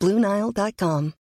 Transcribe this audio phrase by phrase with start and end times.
[0.00, 1.14] BlueNile.com.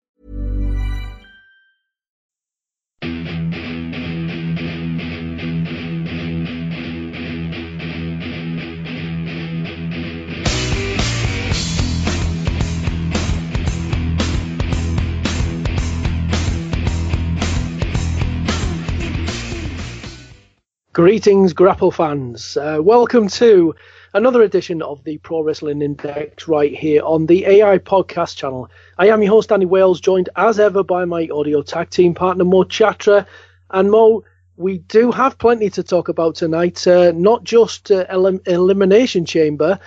[20.95, 22.57] Greetings, Grapple fans.
[22.57, 23.75] Uh, welcome to
[24.15, 28.71] another edition of the Pro Wrestling Index right here on the AI Podcast channel.
[28.97, 32.45] I am your host, Danny Wales, joined as ever by my audio tag team partner,
[32.45, 33.27] Mo Chatra.
[33.71, 34.23] And Mo,
[34.57, 39.81] we do have plenty to talk about tonight, uh, not just uh, elim- Elimination Chamber,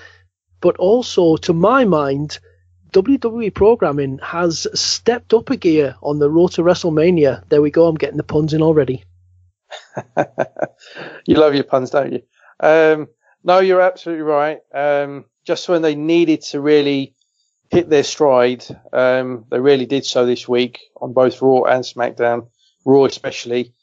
[0.59, 2.39] but also, to my mind,
[2.91, 7.47] WWE programming has stepped up a gear on the road to WrestleMania.
[7.47, 9.05] There we go, I'm getting the puns in already.
[11.25, 12.21] you love your puns, don't you?
[12.59, 13.07] Um,
[13.47, 14.59] no, you're absolutely right.
[14.73, 17.15] Um, just when they needed to really
[17.71, 22.49] hit their stride, um, they really did so this week on both Raw and SmackDown,
[22.83, 23.73] Raw especially,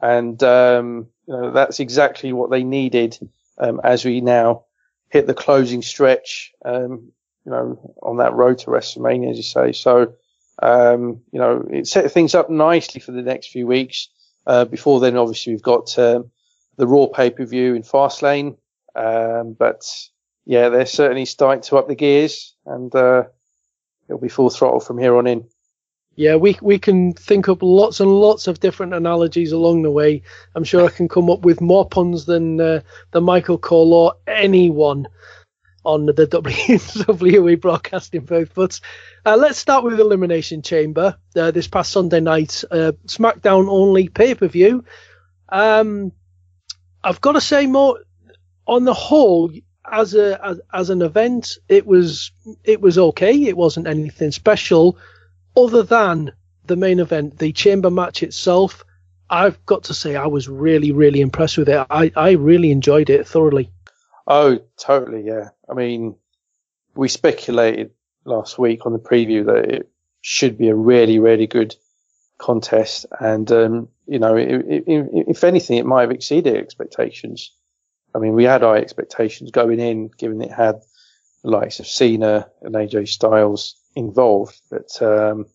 [0.00, 3.18] and um, you know, that's exactly what they needed
[3.56, 4.66] um, as we now
[5.08, 6.52] hit the closing stretch.
[6.62, 7.10] Um,
[7.46, 9.72] you know, on that road to WrestleMania, as you say.
[9.72, 10.14] So,
[10.62, 14.08] you know, it set things up nicely for the next few weeks.
[14.46, 16.30] Uh, before then, obviously, we've got um,
[16.76, 18.56] the Raw pay per view in Fastlane.
[18.94, 19.84] Um, but
[20.44, 23.24] yeah, they're certainly starting to up the gears, and uh,
[24.08, 25.48] it'll be full throttle from here on in.
[26.16, 30.22] Yeah, we we can think up lots and lots of different analogies along the way.
[30.54, 34.14] I'm sure I can come up with more puns than uh, than Michael Cole or
[34.26, 35.08] anyone
[35.84, 38.52] on the WWE broadcasting booth.
[38.54, 38.80] But
[39.26, 41.18] uh, let's start with Elimination Chamber.
[41.36, 44.84] Uh, this past Sunday night, uh, SmackDown only pay per view.
[45.48, 46.12] Um,
[47.02, 47.98] I've got to say, more
[48.66, 49.50] on the whole,
[49.90, 52.32] as a as, as an event, it was
[52.64, 53.44] it was okay.
[53.44, 54.98] It wasn't anything special,
[55.56, 56.32] other than
[56.66, 58.84] the main event, the Chamber match itself.
[59.28, 61.86] I've got to say, I was really really impressed with it.
[61.90, 63.70] I I really enjoyed it thoroughly.
[64.26, 65.50] Oh, totally, yeah.
[65.68, 66.16] I mean,
[66.94, 67.90] we speculated
[68.24, 69.90] last week on the preview that it
[70.22, 71.76] should be a really, really good
[72.38, 73.04] contest.
[73.20, 77.52] And, um, you know, it, it, if anything, it might have exceeded expectations.
[78.14, 80.80] I mean, we had high expectations going in, given it had
[81.42, 85.46] the likes of Cena and AJ Styles involved, but, um,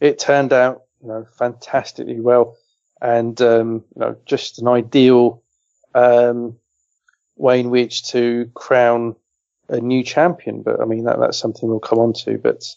[0.00, 2.56] it turned out, you know, fantastically well
[3.00, 5.42] and, um, you know, just an ideal,
[5.94, 6.56] um,
[7.36, 9.16] way in which to crown
[9.68, 10.62] a new champion.
[10.62, 12.38] But I mean, that, that's something we'll come on to.
[12.38, 12.74] But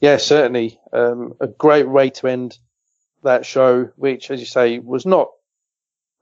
[0.00, 2.58] yeah, certainly um, a great way to end
[3.22, 5.30] that show, which, as you say, was not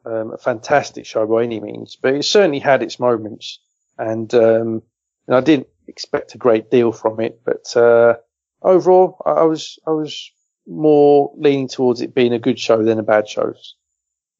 [0.06, 3.58] um, a fantastic show by any means, but it certainly had its moments.
[3.98, 4.82] And, um,
[5.26, 8.14] and I didn't expect a great deal from it, but uh,
[8.62, 10.30] overall, I was I was
[10.66, 13.54] more leaning towards it being a good show than a bad show.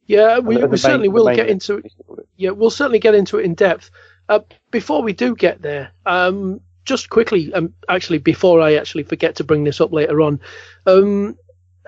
[0.07, 1.93] Yeah, we, we certainly will get into it.
[2.37, 3.91] Yeah, we'll certainly get into it in depth.
[4.29, 4.41] Uh,
[4.71, 9.45] before we do get there, um, just quickly, um, actually, before I actually forget to
[9.45, 10.41] bring this up later on,
[10.87, 11.37] um,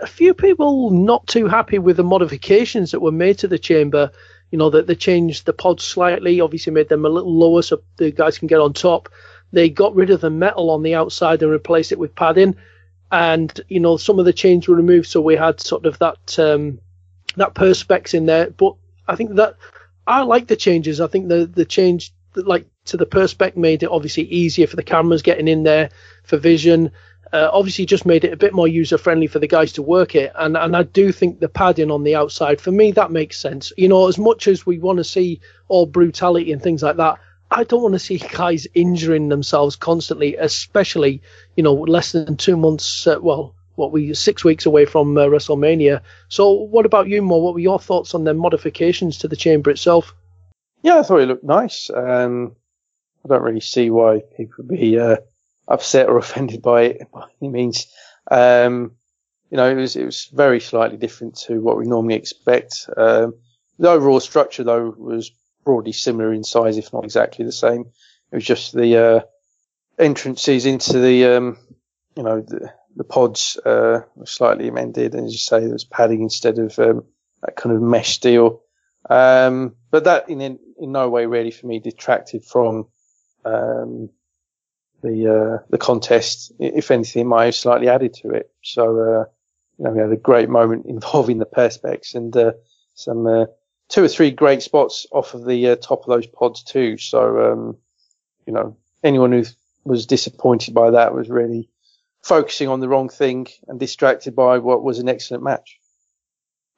[0.00, 4.10] a few people not too happy with the modifications that were made to the chamber.
[4.50, 7.82] You know that they changed the pods slightly, obviously made them a little lower so
[7.96, 9.08] the guys can get on top.
[9.52, 12.56] They got rid of the metal on the outside and replaced it with padding,
[13.10, 16.38] and you know some of the chains were removed, so we had sort of that
[16.38, 16.80] um,
[17.36, 18.50] that perspex in there.
[18.50, 18.74] But
[19.06, 19.56] I think that
[20.06, 21.00] I like the changes.
[21.00, 24.82] I think the the change like to the perspex made it obviously easier for the
[24.82, 25.90] cameras getting in there
[26.24, 26.92] for vision.
[27.32, 30.14] Uh, obviously, just made it a bit more user friendly for the guys to work
[30.14, 33.38] it, and and I do think the padding on the outside for me that makes
[33.38, 33.72] sense.
[33.76, 37.18] You know, as much as we want to see all brutality and things like that,
[37.50, 41.22] I don't want to see guys injuring themselves constantly, especially
[41.56, 43.06] you know less than two months.
[43.06, 46.02] Uh, well, what we six weeks away from uh, WrestleMania.
[46.28, 47.38] So, what about you, Mo?
[47.38, 50.14] What were your thoughts on the modifications to the chamber itself?
[50.82, 51.88] Yeah, I thought it looked nice.
[51.90, 52.56] Um,
[53.24, 55.16] I don't really see why people would be uh,
[55.68, 57.86] upset or offended by it by any means.
[58.30, 58.92] Um,
[59.50, 62.88] you know, it was it was very slightly different to what we normally expect.
[62.96, 63.34] Um,
[63.78, 65.30] the overall structure, though, was
[65.64, 67.82] broadly similar in size, if not exactly the same.
[68.32, 69.20] It was just the uh,
[69.98, 71.58] entrances into the, um,
[72.16, 75.84] you know, the, the pods uh, were slightly amended, and as you say, there was
[75.84, 77.04] padding instead of um,
[77.42, 78.62] that kind of mesh steel.
[79.08, 82.88] Um, but that in, in, no way really for me detracted from
[83.44, 84.10] um,
[85.02, 86.52] the uh, the contest.
[86.58, 88.50] If anything, might have slightly added to it.
[88.62, 89.24] So uh,
[89.78, 92.52] you know, we had a great moment involving the perspex and uh,
[92.94, 93.46] some uh,
[93.88, 96.98] two or three great spots off of the uh, top of those pods too.
[96.98, 97.76] So um,
[98.46, 99.44] you know, anyone who
[99.84, 101.68] was disappointed by that was really
[102.22, 105.78] focusing on the wrong thing and distracted by what was an excellent match.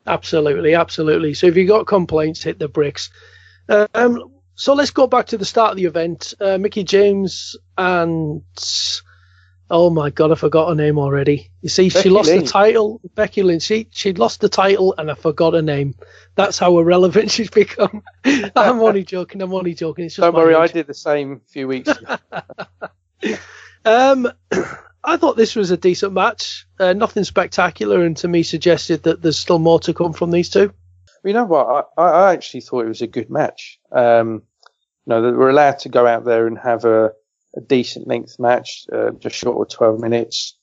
[0.07, 1.35] Absolutely, absolutely.
[1.35, 3.11] So if you've got complaints, hit the bricks.
[3.69, 6.35] Um, so let's go back to the start of the event.
[6.39, 8.43] Uh, Mickie James and
[9.71, 11.51] oh my god, I forgot her name already.
[11.63, 12.45] You see, Becky she lost Lynch.
[12.45, 13.01] the title.
[13.15, 13.63] Becky Lynch.
[13.63, 15.95] She she lost the title, and I forgot her name.
[16.35, 18.03] That's how irrelevant she's become.
[18.25, 19.41] I'm only joking.
[19.41, 20.11] I'm only joking.
[20.15, 20.61] Don't worry, age.
[20.61, 22.19] I did the same a few weeks ago.
[23.87, 24.31] um,
[25.03, 26.67] I thought this was a decent match.
[26.79, 30.51] Uh, nothing spectacular, and to me suggested that there's still more to come from these
[30.51, 30.75] two.
[31.25, 31.89] You know what?
[31.97, 33.81] I, I actually thought it was a good match.
[33.91, 34.43] Um,
[35.11, 37.13] know, that we're allowed to go out there and have a,
[37.57, 40.57] a decent length match, uh, just short of 12 minutes,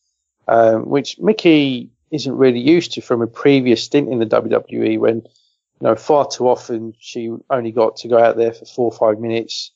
[0.48, 5.18] um, which Mickie isn't really used to from a previous stint in the WWE when,
[5.18, 8.98] you know, far too often she only got to go out there for four or
[8.98, 9.72] five minutes,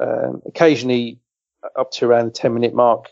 [0.00, 1.20] um, occasionally
[1.76, 3.10] up to around the 10 minute mark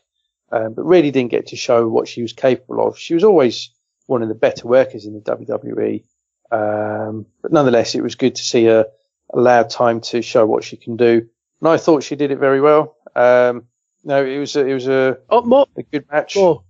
[0.52, 2.98] um, but really didn't get to show what she was capable of.
[2.98, 3.70] She was always
[4.06, 6.04] one of the better workers in the WWE.
[6.50, 8.86] Um, but nonetheless, it was good to see her
[9.32, 11.28] allowed time to show what she can do.
[11.60, 12.96] And I thought she did it very well.
[13.14, 13.64] Um,
[14.04, 16.36] no, it was a, it was a, oh, more, a good match.
[16.36, 16.62] More.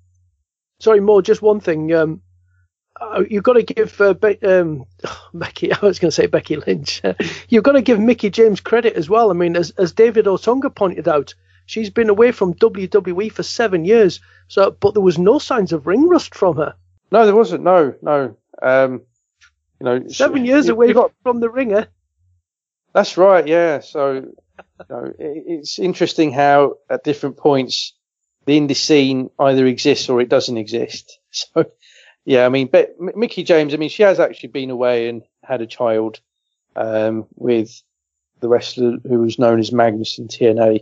[0.81, 1.23] Sorry, more.
[1.23, 1.93] Just one thing.
[1.93, 2.23] Um,
[2.99, 4.87] uh, you've got to give uh, Be- um,
[5.35, 5.73] Becky.
[5.73, 7.03] I was going to say Becky Lynch.
[7.49, 9.31] you've got to give Mickie James credit as well.
[9.31, 11.35] I mean, as as David Otunga pointed out,
[11.67, 15.87] She's been away from WWE for seven years, so but there was no signs of
[15.87, 16.77] ring rust from her.
[17.11, 17.65] No, there wasn't.
[17.65, 18.37] No, no.
[18.63, 19.03] Um,
[19.81, 21.89] you know, seven she, years away got, from the ringer.
[22.97, 23.47] That's right.
[23.47, 23.81] Yeah.
[23.81, 27.93] So, you know, it, it's interesting how at different points
[28.47, 31.19] the indie scene either exists or it doesn't exist.
[31.31, 31.67] So,
[32.25, 35.61] yeah, I mean, but Mickie James, I mean, she has actually been away and had
[35.61, 36.21] a child
[36.75, 37.83] um, with
[38.41, 40.81] the wrestler who was known as Magnus in TNA.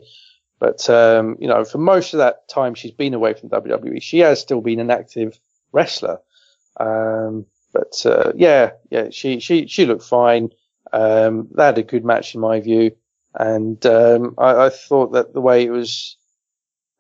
[0.61, 4.21] But um, you know, for most of that time she's been away from WWE, she
[4.21, 5.37] has still been an active
[5.73, 6.21] wrestler.
[6.79, 10.51] Um, but uh, yeah, yeah, she she she looked fine.
[10.95, 12.97] Um, they had a good match in my view,
[13.35, 16.17] and um, I, I, thought that the way it was,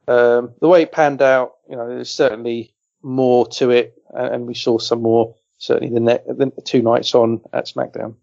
[0.08, 4.54] um, the way it panned out, you know, there's certainly more to it, and we
[4.54, 8.16] saw some more certainly the, net, the two nights on at SmackDown.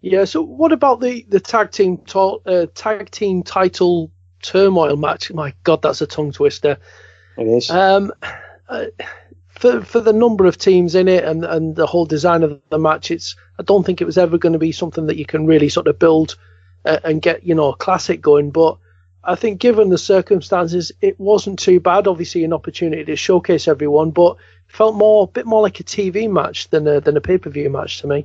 [0.00, 0.24] Yeah.
[0.24, 4.10] So what about the the tag team to, uh, tag team title
[4.42, 5.30] turmoil match.
[5.32, 6.78] My God, that's a tongue twister.
[7.36, 7.70] It is.
[7.70, 8.12] Um,
[8.68, 8.86] uh,
[9.60, 12.78] for for the number of teams in it and and the whole design of the
[12.78, 15.46] match, it's I don't think it was ever going to be something that you can
[15.46, 16.36] really sort of build
[16.86, 18.52] uh, and get you know a classic going.
[18.52, 18.78] But
[19.22, 22.06] I think given the circumstances, it wasn't too bad.
[22.06, 26.30] Obviously, an opportunity to showcase everyone, but felt more a bit more like a TV
[26.30, 28.24] match than a than a pay per view match to me.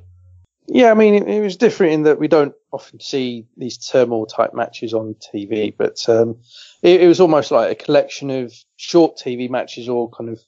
[0.67, 4.25] Yeah, I mean, it, it, was different in that we don't often see these turmoil
[4.25, 6.37] type matches on TV, but um,
[6.81, 10.39] it, it, was almost like a collection of short TV matches all kind of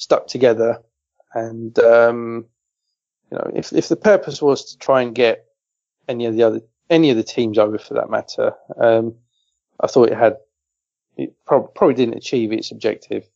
[0.00, 0.82] stuck together.
[1.32, 2.46] And um,
[3.30, 5.46] you know, if if the purpose was to try and get
[6.08, 9.14] any of the other any of the teams over for that matter, um,
[9.78, 10.38] I thought it had
[11.16, 13.28] it prob- probably didn't achieve its objective.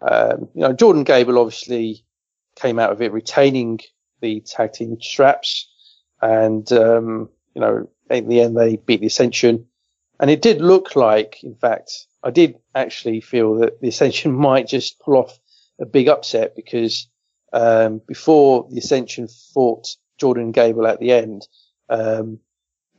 [0.00, 2.04] Um, you know, Jordan Gable obviously
[2.54, 3.80] came out of it retaining
[4.20, 5.68] the tag team straps,
[6.22, 9.66] and um, you know, in the end they beat the Ascension,
[10.20, 14.68] and it did look like, in fact, I did actually feel that the Ascension might
[14.68, 15.39] just pull off
[15.80, 17.08] a big upset because
[17.52, 21.48] um, before the Ascension fought Jordan Gable at the end,
[21.88, 22.38] um,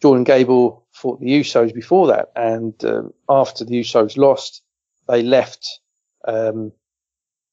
[0.02, 4.64] Jordan Gable fought the Usos before that, and um, after the Usos lost,
[5.08, 5.80] they left
[6.28, 6.72] um,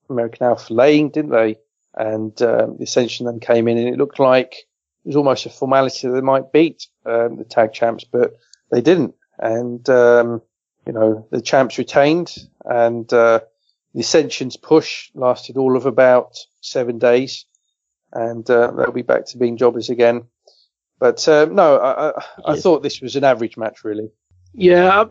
[0.09, 1.57] American Alpha laying, didn't they?
[1.99, 4.53] and um, the Ascension then came in, and it looked like
[5.05, 8.35] it was almost a formality that they might beat um, the tag champs, but
[8.71, 9.15] they didn't.
[9.39, 10.41] And um,
[10.87, 13.41] you know the champs retained, and uh,
[13.95, 17.47] the Ascension's push lasted all of about seven days,
[18.12, 20.26] and uh, they'll be back to being jobbers again.
[20.99, 24.11] But uh, no, I, I, I thought this was an average match, really.
[24.52, 25.04] Yeah,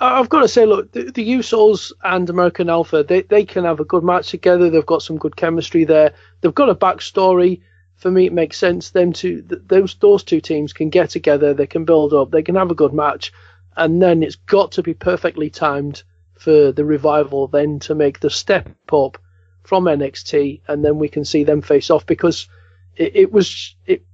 [0.00, 3.64] I, have got to say, look, the, the Usos and American Alpha, they, they can
[3.64, 4.68] have a good match together.
[4.68, 6.14] They've got some good chemistry there.
[6.40, 7.60] They've got a backstory.
[7.96, 8.90] For me, it makes sense.
[8.90, 11.54] Them two, those those two teams can get together.
[11.54, 12.32] They can build up.
[12.32, 13.32] They can have a good match,
[13.76, 16.02] and then it's got to be perfectly timed
[16.34, 19.18] for the revival then to make the step up
[19.62, 22.48] from NXT, and then we can see them face off because
[22.96, 24.04] it, it was it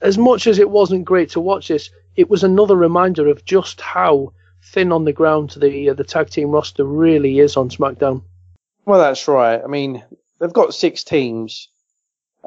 [0.00, 3.80] as much as it wasn't great to watch this, it was another reminder of just
[3.80, 4.32] how
[4.62, 8.22] thin on the ground the uh, the tag team roster really is on SmackDown.
[8.84, 9.60] Well, that's right.
[9.62, 10.04] I mean,
[10.40, 11.68] they've got six teams,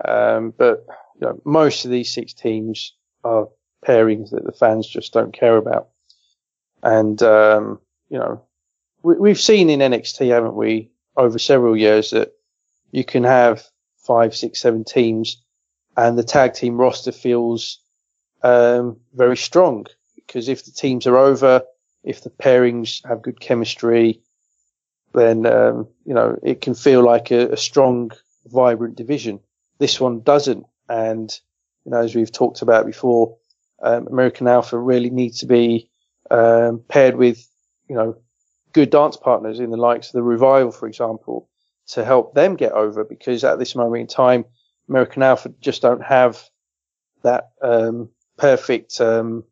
[0.04, 0.86] um, but
[1.20, 3.48] you know, most of these six teams are
[3.86, 5.90] pairings that the fans just don't care about.
[6.84, 8.44] And um, you know,
[9.04, 12.32] we, have seen in NXT, haven't we, over several years that
[12.92, 13.64] you can have
[13.98, 15.42] five, six, seven teams,
[15.98, 17.80] and the tag team roster feels
[18.44, 21.62] um, very strong because if the teams are over,
[22.04, 24.22] if the pairings have good chemistry,
[25.14, 28.12] then um, you know it can feel like a, a, strong,
[28.46, 29.40] vibrant division.
[29.78, 31.38] This one doesn't, and
[31.86, 33.38] you know as we've talked about before,
[33.84, 35.90] um, American Alpha really needs to be
[36.30, 37.46] um, paired with
[37.90, 38.18] you know
[38.74, 41.50] good dance partners in the likes of the Revival, for example,
[41.88, 44.46] to help them get over because at this moment in time,
[44.90, 46.42] American Alpha just don't have
[47.24, 49.44] that um, perfect um,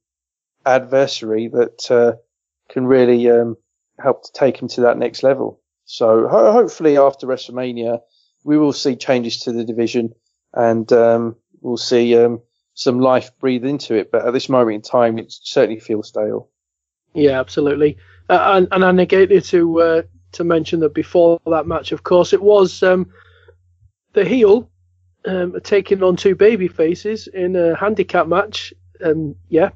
[0.65, 2.13] adversary that uh,
[2.69, 3.57] can really um,
[3.99, 5.61] help to take him to that next level.
[5.85, 7.99] So ho- hopefully after WrestleMania,
[8.43, 10.13] we will see changes to the division
[10.53, 12.41] and um, we'll see um,
[12.73, 14.11] some life breathe into it.
[14.11, 16.49] But at this moment in time, it certainly feels stale.
[17.13, 17.97] Yeah, absolutely.
[18.29, 20.01] Uh, and, and I negated to uh,
[20.33, 23.11] to mention that before that match, of course, it was um,
[24.13, 24.69] the heel
[25.25, 28.73] um, taking on two baby faces in a handicap match.
[29.03, 29.69] Um, yeah,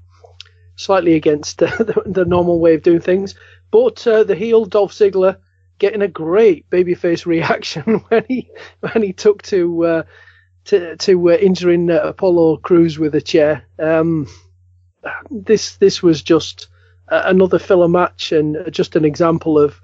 [0.75, 3.35] slightly against uh, the, the, normal way of doing things.
[3.71, 5.37] But uh, the heel Dolph Ziggler
[5.79, 10.03] getting a great babyface reaction when he when he took to uh,
[10.65, 13.65] to to uh, injuring uh, Apollo Crews with a chair.
[13.79, 14.27] Um,
[15.29, 16.67] this this was just
[17.07, 19.79] another filler match and just an example of,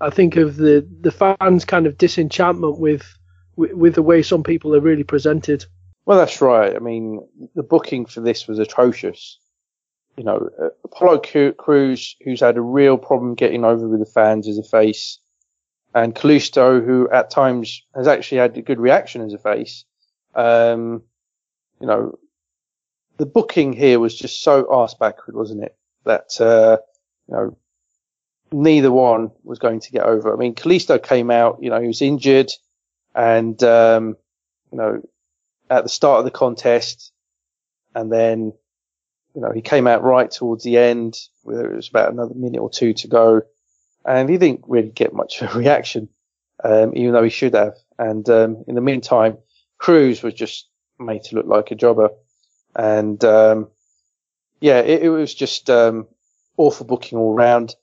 [0.00, 3.18] I think, of the the fans' kind of disenchantment with
[3.56, 5.64] with, with the way some people are really presented.
[6.06, 6.74] Well, that's right.
[6.74, 9.38] I mean, the booking for this was atrocious.
[10.16, 10.48] You know,
[10.84, 15.18] Apollo Crews, who's had a real problem getting over with the fans as a face,
[15.94, 19.84] and Kalisto, who at times has actually had a good reaction as a face.
[20.34, 21.02] Um,
[21.80, 22.18] you know,
[23.16, 25.76] the booking here was just so arse backward, wasn't it?
[26.04, 26.78] That uh,
[27.28, 27.56] you know
[28.52, 30.32] neither one was going to get over.
[30.32, 32.50] I mean, Kalisto came out, you know, he was injured,
[33.14, 34.16] and um,
[34.70, 35.02] you know
[35.70, 37.12] at the start of the contest,
[37.94, 38.52] and then
[39.34, 42.60] you know he came out right towards the end, where it was about another minute
[42.60, 43.42] or two to go,
[44.04, 46.08] and he didn't really get much of a reaction,
[46.62, 47.74] um, even though he should have.
[47.98, 49.38] And um, in the meantime,
[49.78, 50.68] Crews was just
[50.98, 52.10] made to look like a jobber,
[52.76, 53.68] and um,
[54.64, 56.08] yeah, it, it was just um,
[56.56, 57.74] awful booking all round.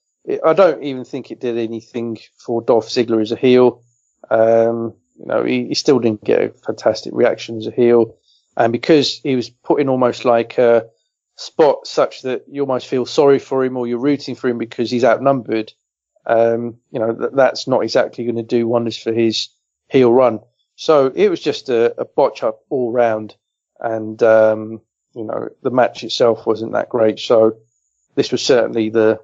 [0.43, 3.83] I don't even think it did anything for Dolph Ziggler as a heel.
[4.31, 8.17] Um, you know, he, he, still didn't get a fantastic reaction as a heel,
[8.57, 10.87] and because he was put in almost like a
[11.35, 14.89] spot such that you almost feel sorry for him or you're rooting for him because
[14.89, 15.71] he's outnumbered.
[16.25, 19.49] Um, you know, that, that's not exactly going to do wonders for his
[19.87, 20.39] heel run.
[20.77, 23.35] So it was just a, a botch up all round.
[23.79, 24.81] And, um,
[25.13, 27.19] you know, the match itself wasn't that great.
[27.19, 27.57] So
[28.15, 29.19] this was certainly the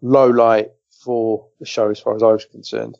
[0.00, 0.70] low light
[1.04, 2.98] for the show as far as I was concerned.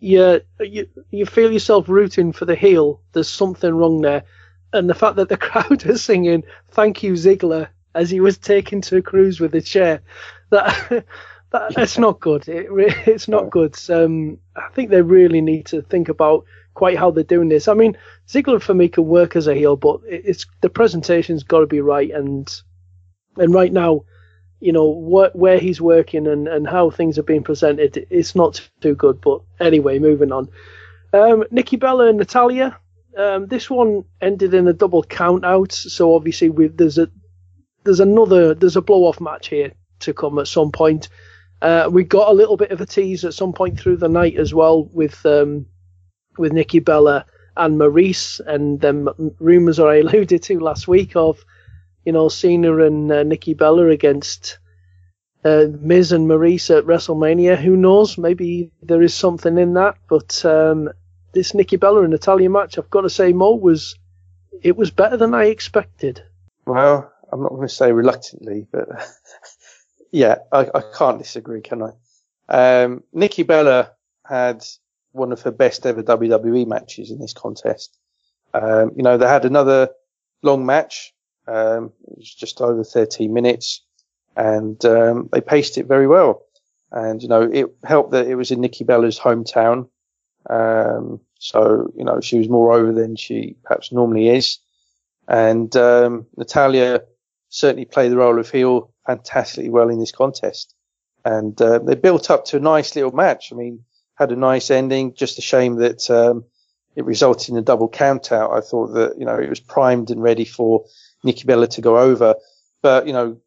[0.00, 3.00] Yeah, you, you feel yourself rooting for the heel.
[3.12, 4.24] There's something wrong there.
[4.72, 8.80] And the fact that the crowd is singing "Thank you, Ziggler" as he was taken
[8.82, 10.02] to a cruise with a chair,
[10.50, 10.88] that,
[11.50, 12.48] that that's not good.
[12.48, 12.66] It,
[13.06, 13.76] it's not good.
[13.88, 16.44] Um, I think they really need to think about
[16.78, 17.66] quite how they're doing this.
[17.66, 21.58] I mean, Ziggler for me can work as a heel, but it's the presentation's got
[21.58, 22.48] to be right, and
[23.36, 24.04] and right now,
[24.60, 28.62] you know what where he's working and and how things are being presented, it's not
[28.80, 29.20] too good.
[29.20, 30.50] But anyway, moving on.
[31.12, 32.78] Um, Nikki Bella and Natalya.
[33.16, 37.10] Um, this one ended in a double count out, so obviously there's a
[37.82, 41.08] there's another there's a blow off match here to come at some point.
[41.60, 44.36] Uh, we got a little bit of a tease at some point through the night
[44.36, 45.66] as well with um,
[46.38, 47.26] with Nikki Bella
[47.56, 51.44] and Maryse, and then rumours I alluded to last week of,
[52.04, 54.58] you know, Cena and uh, Nikki Bella against
[55.44, 57.56] uh, Miz and Maryse at WrestleMania.
[57.56, 58.18] Who knows?
[58.18, 59.96] Maybe there is something in that.
[60.08, 60.90] But um,
[61.32, 63.96] this Nikki Bella and Natalya match, I've got to say, Mo was
[64.62, 66.22] it was better than I expected.
[66.66, 68.88] Well, I'm not going to say reluctantly, but
[70.12, 71.92] yeah, I, I, can't disagree, can I?
[72.48, 73.92] Um, Nikki Bella
[74.24, 74.64] had
[75.18, 77.96] one of her best ever WWE matches in this contest.
[78.54, 79.90] Um, you know, they had another
[80.42, 81.12] long match.
[81.46, 83.82] Um, it was just over 13 minutes
[84.38, 86.44] and um, they paced it very well.
[86.92, 89.88] And, you know, it helped that it was in Nikki Bella's hometown.
[90.48, 94.58] Um, so, you know, she was more over than she perhaps normally is.
[95.26, 97.02] And um, Natalya
[97.48, 100.74] certainly played the role of heel fantastically well in this contest.
[101.24, 103.52] And uh, they built up to a nice little match.
[103.52, 103.84] I mean,
[104.18, 105.14] had a nice ending.
[105.14, 106.44] Just a shame that um,
[106.96, 108.52] it resulted in a double count out.
[108.52, 110.84] I thought that, you know, it was primed and ready for
[111.22, 112.34] Nikki Bella to go over.
[112.82, 113.40] But, you know,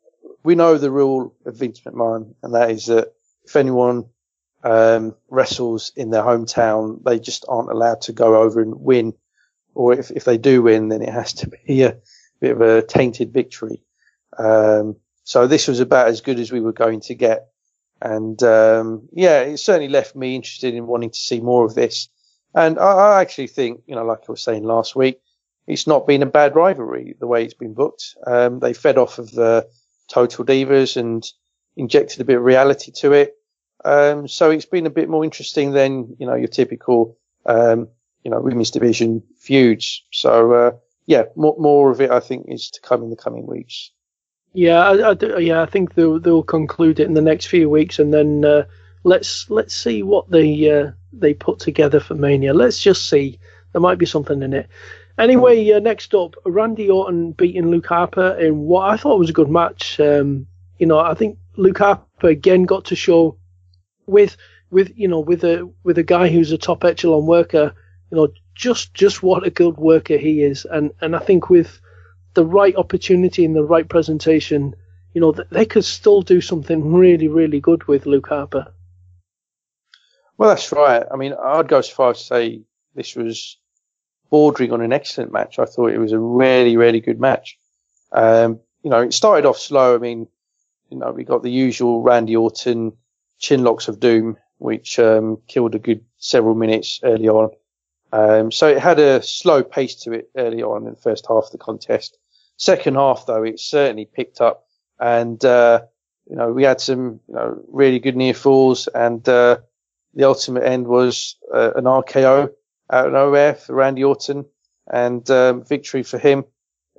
[0.43, 3.13] we know the rule of Vince McMahon, and that is that
[3.43, 4.05] if anyone
[4.63, 9.13] um, wrestles in their hometown, they just aren't allowed to go over and win.
[9.73, 11.97] Or if, if they do win, then it has to be a
[12.39, 13.83] bit of a tainted victory.
[14.37, 17.49] Um, so this was about as good as we were going to get.
[18.01, 22.09] And um, yeah, it certainly left me interested in wanting to see more of this.
[22.53, 25.21] And I, I, actually think, you know, like I was saying last week,
[25.67, 28.15] it's not been a bad rivalry the way it's been booked.
[28.25, 29.67] Um, they fed off of the
[30.09, 31.25] Total Divas and
[31.77, 33.35] injected a bit of reality to it.
[33.85, 37.87] Um, so it's been a bit more interesting than, you know, your typical, um,
[38.23, 40.03] you know, women's division feuds.
[40.11, 40.71] So, uh,
[41.05, 43.91] yeah, more, more of it, I think, is to come in the coming weeks.
[44.53, 47.99] Yeah, I, I, yeah, I think they'll, they'll conclude it in the next few weeks,
[47.99, 48.65] and then uh,
[49.03, 52.53] let's let's see what they uh, they put together for Mania.
[52.53, 53.39] Let's just see.
[53.71, 54.67] There might be something in it.
[55.17, 59.33] Anyway, uh, next up, Randy Orton beating Luke Harper in what I thought was a
[59.33, 59.99] good match.
[59.99, 60.47] Um,
[60.79, 63.37] you know, I think Luke Harper again got to show
[64.05, 64.35] with
[64.69, 67.73] with you know with a with a guy who's a top echelon worker,
[68.09, 71.79] you know, just just what a good worker he is, and and I think with
[72.33, 74.75] the right opportunity and the right presentation,
[75.13, 78.73] you know, they could still do something really really good with Luke Harper.
[80.37, 81.03] Well, that's right.
[81.11, 82.61] I mean, I'd go as far as to say
[82.95, 83.57] this was
[84.31, 85.59] bordering on an excellent match.
[85.59, 87.59] I thought it was a really, really good match.
[88.11, 89.93] Um, you know, it started off slow.
[89.93, 90.27] I mean,
[90.89, 92.93] you know, we got the usual Randy Orton
[93.37, 97.51] chin locks of doom, which um, killed a good several minutes early on.
[98.13, 101.45] Um, so it had a slow pace to it early on in the first half
[101.45, 102.17] of the contest.
[102.61, 104.67] Second half, though, it certainly picked up,
[104.99, 105.81] and uh,
[106.29, 109.57] you know we had some you know really good near falls, and uh,
[110.13, 112.49] the ultimate end was uh, an RKO
[112.91, 114.45] out of nowhere for Randy Orton.
[114.93, 116.45] And um, victory for him,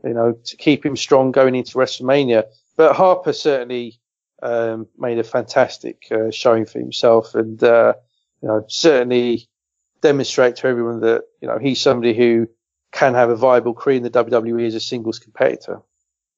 [0.03, 2.44] you know, to keep him strong going into WrestleMania.
[2.77, 4.01] But Harper certainly
[4.42, 7.37] um, made a fantastic uh, showing for himself.
[7.37, 7.94] And, uh,
[8.40, 9.48] you know, certainly
[10.01, 12.48] demonstrate to everyone that, you know, he's somebody who
[12.92, 15.81] can have a viable career in the WWE as a singles competitor.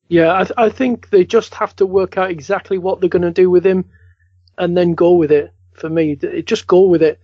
[0.08, 3.22] Yeah, I, th- I think they just have to work out exactly what they're going
[3.22, 3.84] to do with him
[4.58, 5.52] and then go with it.
[5.72, 7.20] For me, just go with it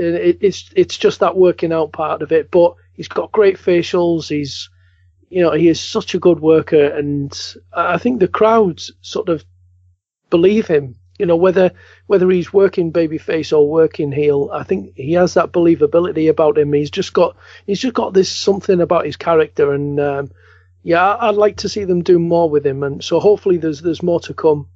[0.00, 2.50] it, it's it's just that working out part of it.
[2.50, 4.28] But he's got great facials.
[4.28, 4.70] He's
[5.28, 7.38] you know he is such a good worker, and
[7.72, 9.44] I think the crowds sort of
[10.30, 10.96] believe him.
[11.20, 11.70] You know whether
[12.06, 16.72] whether he's working babyface or working heel, I think he has that believability about him.
[16.72, 20.30] He's just got he's just got this something about his character, and um,
[20.82, 22.82] yeah, I'd like to see them do more with him.
[22.82, 24.68] And so hopefully there's there's more to come.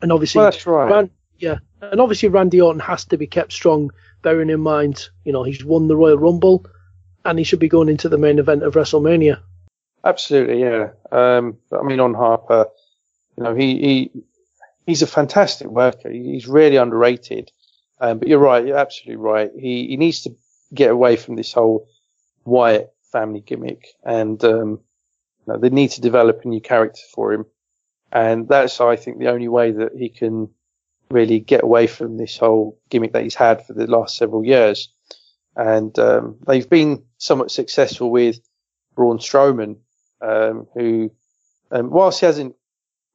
[0.00, 0.90] And obviously, well, that's right.
[0.90, 3.90] Ran, yeah, and obviously Randy Orton has to be kept strong
[4.22, 6.66] bearing in mind, you know, he's won the Royal Rumble
[7.24, 9.40] and he should be going into the main event of WrestleMania.
[10.04, 10.90] Absolutely, yeah.
[11.12, 12.66] Um, I mean, on Harper,
[13.36, 14.10] you know, he, he
[14.90, 16.10] he's a fantastic worker.
[16.10, 17.50] He's really underrated.
[18.00, 19.50] Um, but you're right, you're absolutely right.
[19.54, 20.34] He he needs to
[20.74, 21.88] get away from this whole
[22.44, 24.80] Wyatt family gimmick, and um,
[25.40, 27.46] you know, they need to develop a new character for him.
[28.12, 30.48] And that's, I think, the only way that he can
[31.10, 34.92] really get away from this whole gimmick that he's had for the last several years.
[35.54, 38.40] And um, they've been somewhat successful with
[38.96, 39.76] Braun Strowman,
[40.20, 41.12] um, who,
[41.70, 42.56] um, whilst he hasn't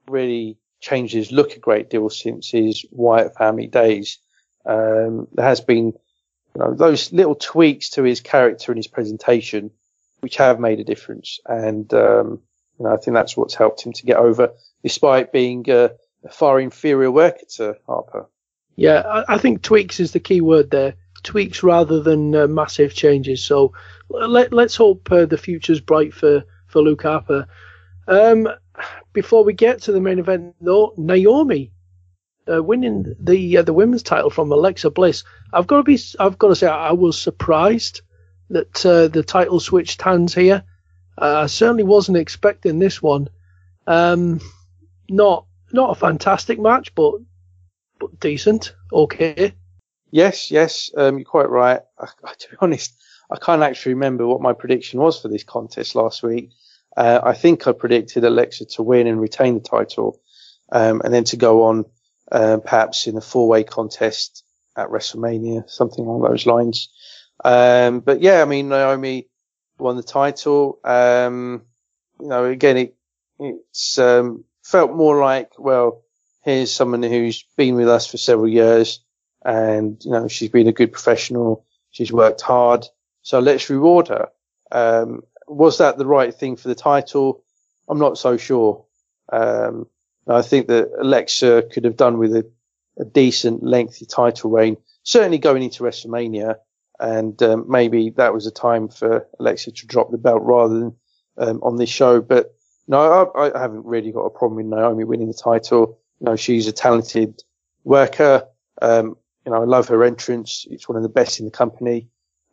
[0.08, 4.20] really changed his look a great deal since his Wyatt family days,
[4.66, 9.72] um, there has been you know, those little tweaks to his character and his presentation,
[10.20, 11.40] which have made a difference.
[11.48, 12.42] And um,
[12.78, 15.92] you know, I think that's what's helped him to get over, despite being a
[16.32, 18.28] far inferior worker to Harper.
[18.76, 20.96] Yeah, I, I think tweaks is the key word there.
[21.24, 23.44] Tweaks rather than uh, massive changes.
[23.44, 23.74] So
[24.10, 27.48] let, us hope uh, the future's bright for, for Luke Harper.
[28.08, 28.48] Um,
[29.14, 31.72] before we get to the main event, though, Naomi
[32.52, 36.38] uh, winning the uh, the women's title from Alexa Bliss, I've got to be I've
[36.38, 38.02] got to say I was surprised
[38.50, 40.64] that uh, the title switched hands here.
[41.18, 43.30] Uh, I certainly wasn't expecting this one.
[43.88, 44.42] Um,
[45.10, 47.16] not not a fantastic match, but
[48.00, 49.54] but decent, okay.
[50.12, 51.82] Yes, yes, um, you're quite right.
[51.98, 52.96] I, to be honest,
[53.32, 56.52] I can't actually remember what my prediction was for this contest last week.
[56.96, 60.20] Uh, I think I predicted Alexa to win and retain the title,
[60.72, 61.86] um, and then to go on
[62.32, 64.44] uh, perhaps in a four-way contest
[64.78, 66.90] at WrestleMania, something along those lines.
[67.44, 69.28] Um, but yeah, I mean, Naomi
[69.78, 70.80] won the title.
[70.84, 71.64] Um,
[72.20, 72.96] you know, again, it,
[73.40, 76.04] it's, um, felt more like, well,
[76.44, 79.04] here's someone who's been with us for several years
[79.44, 81.66] and, you know, she's been a good professional.
[81.92, 82.86] She's worked hard.
[83.22, 84.30] So let's reward her.
[84.72, 87.44] Um, was that the right thing for the title?
[87.88, 88.86] I'm not so sure.
[89.32, 89.88] Um,
[90.28, 92.50] I think that Alexa could have done with a,
[92.98, 96.56] a decent lengthy title reign, certainly going into WrestleMania.
[97.00, 100.96] And um, maybe that was a time for Alexa to drop the belt rather than
[101.38, 102.22] um, on this show.
[102.22, 102.56] But
[102.88, 106.00] no, I, I, haven't really got a problem with Naomi winning the title.
[106.20, 107.44] You know, she's a talented
[107.84, 108.48] worker.
[108.82, 110.66] Um, you know, I love her entrance.
[110.70, 112.08] It's one of the best in the company.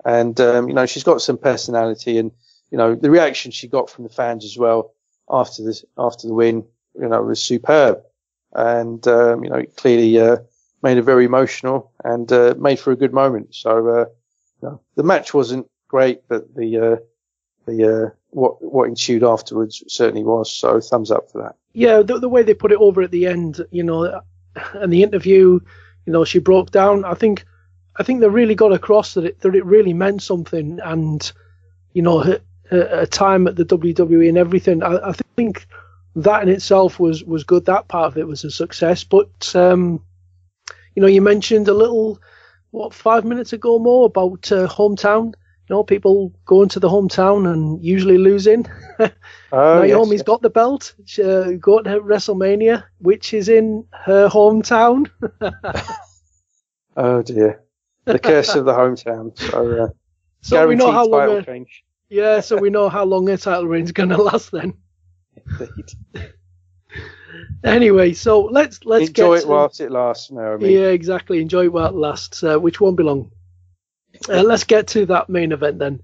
[0.05, 2.33] And, um, you know, she's got some personality and,
[2.73, 4.95] you know, the reaction she got from the fans as well
[5.31, 6.65] after the, after the win,
[6.99, 8.03] you know, was superb.
[8.55, 10.39] And, um, you know, it clearly, uh,
[10.83, 13.55] made her very emotional and, uh, made for a good moment.
[13.55, 14.07] So, uh,
[14.61, 16.97] you know, the match wasn't great, but the, uh,
[17.67, 20.51] the, uh, what, what ensued afterwards certainly was.
[20.51, 21.57] So thumbs up for that.
[21.75, 22.01] Yeah.
[22.01, 24.23] The, the way they put it over at the end, you know,
[24.73, 25.61] and the interview,
[26.07, 27.05] you know, she broke down.
[27.05, 27.45] I think,
[27.97, 31.31] I think they really got across that it, that it really meant something and,
[31.93, 32.41] you know, her,
[32.73, 34.83] a time at the WWE and everything.
[34.83, 35.67] I, I, think
[36.17, 37.67] that in itself was was good.
[37.67, 39.05] That part of it was a success.
[39.05, 40.03] But um,
[40.95, 42.21] you know, you mentioned a little
[42.71, 45.27] what five minutes ago more about uh, hometown.
[45.69, 48.67] You know, people going to the hometown and usually losing.
[49.55, 50.23] Oh, Naomi's yes.
[50.23, 50.95] got the belt.
[51.05, 55.11] She, uh, got to WrestleMania, which is in her hometown.
[56.97, 57.63] oh dear,
[58.07, 59.39] the curse of the hometown.
[59.39, 59.89] So, uh,
[60.41, 61.45] so we know how long.
[61.45, 61.85] change.
[62.12, 64.75] Yeah, so we know how long a title reign is going to last then.
[65.59, 66.35] Indeed.
[67.64, 70.31] anyway, so let's let's enjoy it to, whilst it lasts.
[70.31, 70.72] No, I mean.
[70.72, 71.40] Yeah, exactly.
[71.40, 73.31] Enjoy it while it lasts, uh, which won't be long.
[74.29, 76.03] Uh, let's get to that main event then,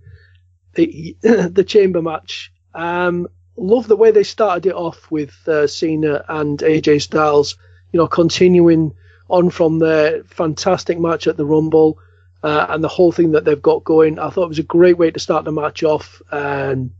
[0.76, 2.54] the the chamber match.
[2.74, 7.58] Um, love the way they started it off with uh, Cena and AJ Styles.
[7.92, 8.94] You know, continuing
[9.28, 11.98] on from their fantastic match at the Rumble
[12.42, 14.18] uh, and the whole thing that they've got going.
[14.18, 16.22] I thought it was a great way to start the match off.
[16.31, 16.92] And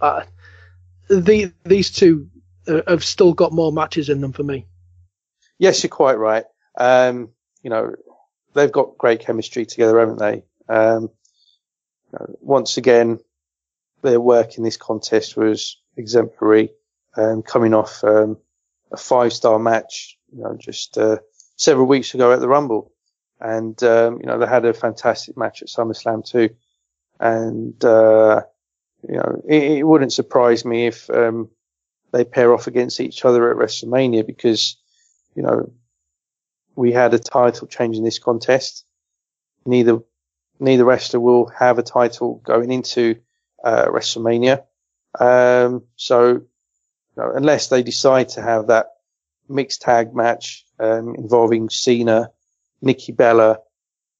[0.00, 0.22] uh,
[1.08, 2.28] the, these two
[2.66, 4.66] uh, have still got more matches in them for me.
[5.58, 6.44] Yes, you're quite right.
[6.78, 7.30] Um,
[7.62, 7.94] you know,
[8.54, 10.44] they've got great chemistry together, haven't they?
[10.68, 11.10] Um,
[12.40, 13.20] once again,
[14.02, 16.70] their work in this contest was exemplary.
[17.14, 18.38] Um, coming off um,
[18.90, 21.18] a five-star match, you know, just uh,
[21.56, 22.91] several weeks ago at the Rumble
[23.42, 26.50] and um, you know they had a fantastic match at SummerSlam too,
[27.18, 28.42] and uh,
[29.06, 31.50] you know it, it, wouldn't surprise me if um,
[32.12, 34.76] they pair off against each other at WrestleMania because
[35.34, 35.72] you know
[36.76, 38.84] we had a title change in this contest.
[39.66, 39.98] Neither
[40.60, 43.16] neither wrestler will have a title going into
[43.64, 44.62] uh, WrestleMania,
[45.18, 46.46] um, so you
[47.16, 48.86] know, unless they decide to have that
[49.48, 52.30] mixed tag match um, involving Cena
[52.82, 53.58] Nikki Bella,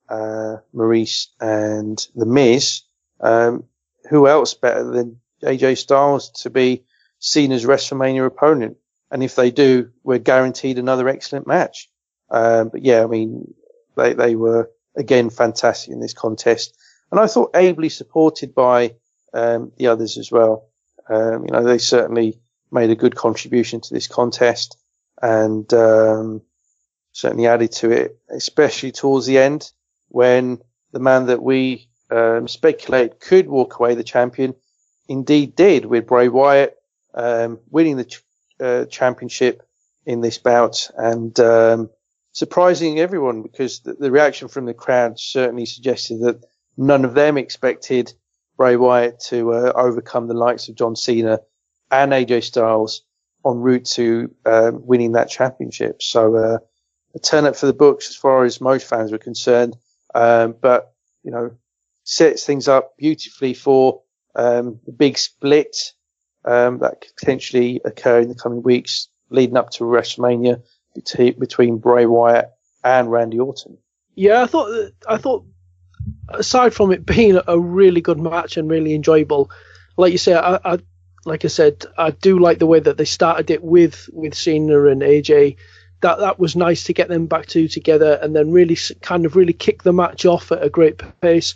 [0.08, 2.82] uh, Maryse, and The Miz.
[3.20, 3.64] Um,
[4.08, 6.84] who else better than AJ Styles to be
[7.18, 8.76] seen as WrestleMania opponent?
[9.10, 11.90] And if they do, we're guaranteed another excellent match.
[12.30, 13.54] Um, but yeah, I mean,
[13.96, 16.74] they, they were again fantastic in this contest.
[17.10, 18.94] And I thought ably supported by,
[19.34, 20.68] um, the others as well.
[21.08, 24.78] Um, you know, they certainly made a good contribution to this contest.
[25.20, 26.42] And, um,
[27.12, 29.70] certainly added to it, especially towards the end
[30.08, 30.58] when
[30.92, 34.54] the man that we um, speculate could walk away the champion
[35.08, 36.76] indeed did with Bray Wyatt
[37.14, 38.22] um, winning the ch-
[38.60, 39.62] uh, championship
[40.06, 41.90] in this bout and um,
[42.32, 46.44] surprising everyone because the, the, reaction from the crowd certainly suggested that
[46.76, 48.12] none of them expected
[48.56, 51.40] Bray Wyatt to uh, overcome the likes of John Cena
[51.90, 53.02] and AJ Styles
[53.44, 56.02] en route to uh, winning that championship.
[56.02, 56.58] So uh,
[57.14, 59.76] a turn up for the books as far as most fans were concerned.
[60.14, 61.56] Um, but, you know,
[62.04, 64.02] sets things up beautifully for,
[64.34, 65.76] um, the big split,
[66.44, 70.62] um, that could potentially occur in the coming weeks leading up to WrestleMania
[70.94, 72.50] between Bray Wyatt
[72.84, 73.78] and Randy Orton.
[74.14, 75.44] Yeah, I thought I thought
[76.28, 79.50] aside from it being a really good match and really enjoyable,
[79.96, 80.78] like you say, I, I
[81.24, 84.86] like I said, I do like the way that they started it with with Cena
[84.86, 85.56] and AJ.
[86.02, 89.36] That that was nice to get them back two together and then really kind of
[89.36, 91.54] really kick the match off at a great pace.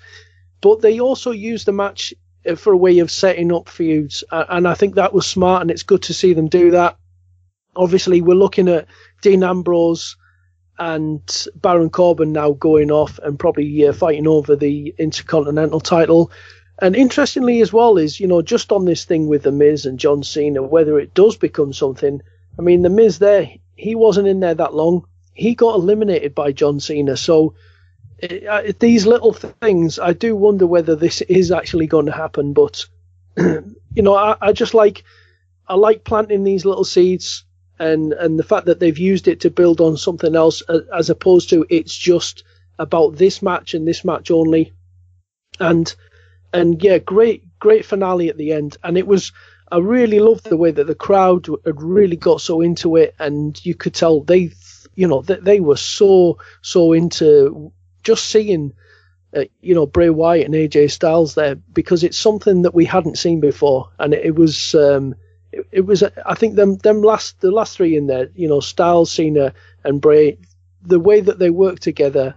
[0.60, 2.14] But they also used the match
[2.48, 5.70] uh, for a way of setting up feuds, and I think that was smart, and
[5.70, 6.96] it's good to see them do that.
[7.74, 8.86] Obviously, we're looking at
[9.20, 10.16] Dean Ambrose
[10.78, 16.30] and Baron Corbin now going off and probably uh, fighting over the Intercontinental title.
[16.78, 19.98] And interestingly, as well, is you know just on this thing with the Miz and
[19.98, 22.20] John Cena, whether it does become something.
[22.58, 25.06] I mean, the Miz there, he wasn't in there that long.
[25.34, 27.54] He got eliminated by John Cena, so
[28.18, 32.54] it, uh, these little things, I do wonder whether this is actually going to happen.
[32.54, 32.86] But
[33.36, 35.04] you know, I, I just like
[35.68, 37.44] I like planting these little seeds
[37.78, 40.62] and and the fact that they've used it to build on something else
[40.94, 42.44] as opposed to it's just
[42.78, 44.72] about this match and this match only
[45.60, 45.94] and
[46.52, 49.32] and yeah great great finale at the end and it was
[49.70, 53.58] I really loved the way that the crowd had really got so into it and
[53.64, 54.52] you could tell they
[54.94, 58.72] you know that they were so so into just seeing
[59.36, 63.18] uh, you know Bray Wyatt and AJ Styles there because it's something that we hadn't
[63.18, 65.14] seen before and it, was um,
[65.52, 68.60] it, it, was I think them them last the last three in there, you know,
[68.60, 69.52] Styles, Cena,
[69.84, 70.38] and Bray,
[70.82, 72.36] the way that they worked together,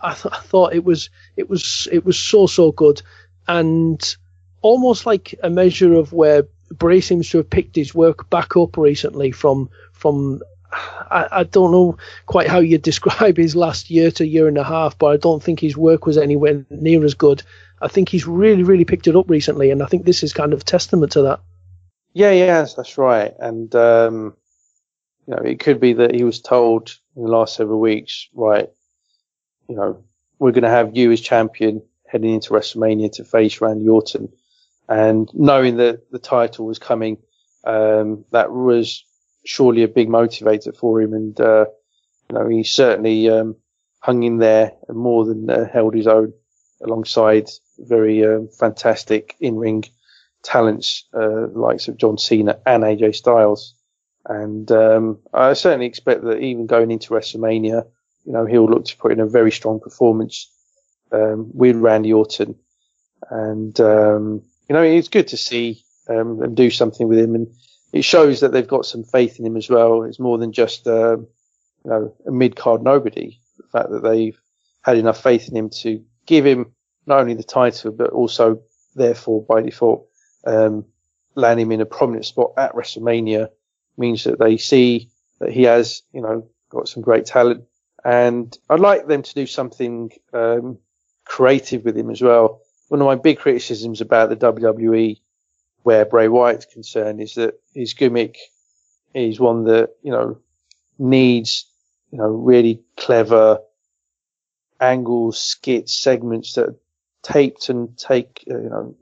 [0.00, 3.02] I, th- I thought it was it was it was so so good,
[3.46, 4.16] and
[4.62, 6.44] almost like a measure of where
[6.78, 10.42] Bray seems to have picked his work back up recently from from
[11.10, 14.64] I, I, don't know quite how you describe his last year to year and a
[14.64, 17.42] half, but I don't think his work was anywhere near as good.
[17.80, 20.52] I think he's really, really picked it up recently, and I think this is kind
[20.52, 21.40] of testament to that.
[22.12, 23.34] Yeah, yeah, that's right.
[23.38, 24.36] And um,
[25.26, 28.70] you know, it could be that he was told in the last several weeks, right?
[29.68, 30.04] You know,
[30.38, 34.32] we're going to have you as champion heading into WrestleMania to face Randy Orton,
[34.88, 37.18] and knowing that the title was coming,
[37.64, 39.04] um, that was
[39.44, 41.12] surely a big motivator for him.
[41.12, 41.66] And uh,
[42.30, 43.56] you know, he certainly um,
[44.00, 46.32] hung in there and more than uh, held his own
[46.82, 49.84] alongside very um, fantastic in-ring
[50.42, 53.74] talents, uh, likes of John Cena and AJ Styles.
[54.26, 57.86] And um, I certainly expect that even going into WrestleMania,
[58.24, 60.50] you know, he'll look to put in a very strong performance
[61.12, 62.56] um, with Randy Orton.
[63.30, 67.48] And um, you know, it's good to see um, them do something with him, and
[67.92, 70.02] it shows that they've got some faith in him as well.
[70.02, 73.38] It's more than just uh, you know a mid card nobody.
[73.58, 74.38] The fact that they've
[74.82, 76.74] had enough faith in him to give him
[77.06, 78.60] not only the title but also,
[78.94, 80.06] therefore, by default,
[80.46, 80.84] um,
[81.34, 83.48] land him in a prominent spot at WrestleMania
[83.96, 87.64] means that they see that he has, you know, got some great talent.
[88.04, 90.78] And I'd like them to do something um,
[91.24, 92.60] creative with him as well.
[92.88, 95.20] One of my big criticisms about the WWE,
[95.82, 98.38] where Bray Wyatt's concerned, is that his gimmick
[99.14, 100.38] is one that you know
[100.98, 101.66] needs,
[102.10, 103.60] you know, really clever
[104.80, 106.76] angles, skits, segments that are
[107.22, 108.96] taped and take, uh, you know,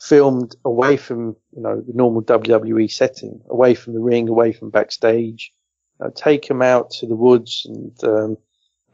[0.00, 4.70] filmed away from you know the normal WWE setting, away from the ring, away from
[4.70, 5.52] backstage.
[5.98, 8.36] You know, take them out to the woods and um, you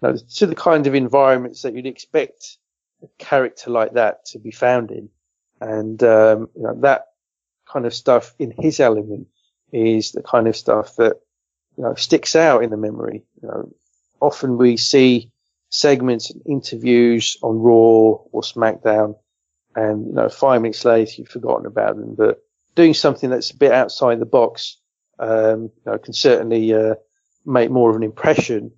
[0.03, 2.59] know, to the kind of environments that you'd expect
[3.03, 5.09] a character like that to be found in,
[5.61, 7.07] and um, you know, that
[7.67, 9.29] kind of stuff in his element
[9.73, 11.17] is the kind of stuff that
[11.77, 13.25] you know sticks out in the memory.
[13.43, 13.73] You know,
[14.21, 15.31] often we see
[15.71, 19.17] segments and interviews on Raw or SmackDown
[19.77, 22.15] and you know five minutes later you've forgotten about them.
[22.15, 22.43] But
[22.75, 24.77] doing something that's a bit outside the box
[25.19, 26.95] um, you know, can certainly uh,
[27.45, 28.73] make more of an impression.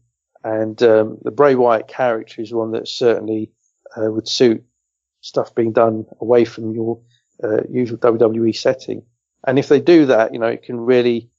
[0.45, 3.53] And um, the Bray Wyatt character is one that certainly
[3.96, 4.64] uh, would suit
[5.20, 7.00] stuff being done away from your
[7.42, 9.02] uh, usual WWE setting.
[9.46, 11.31] And if they do that, you know, it can really,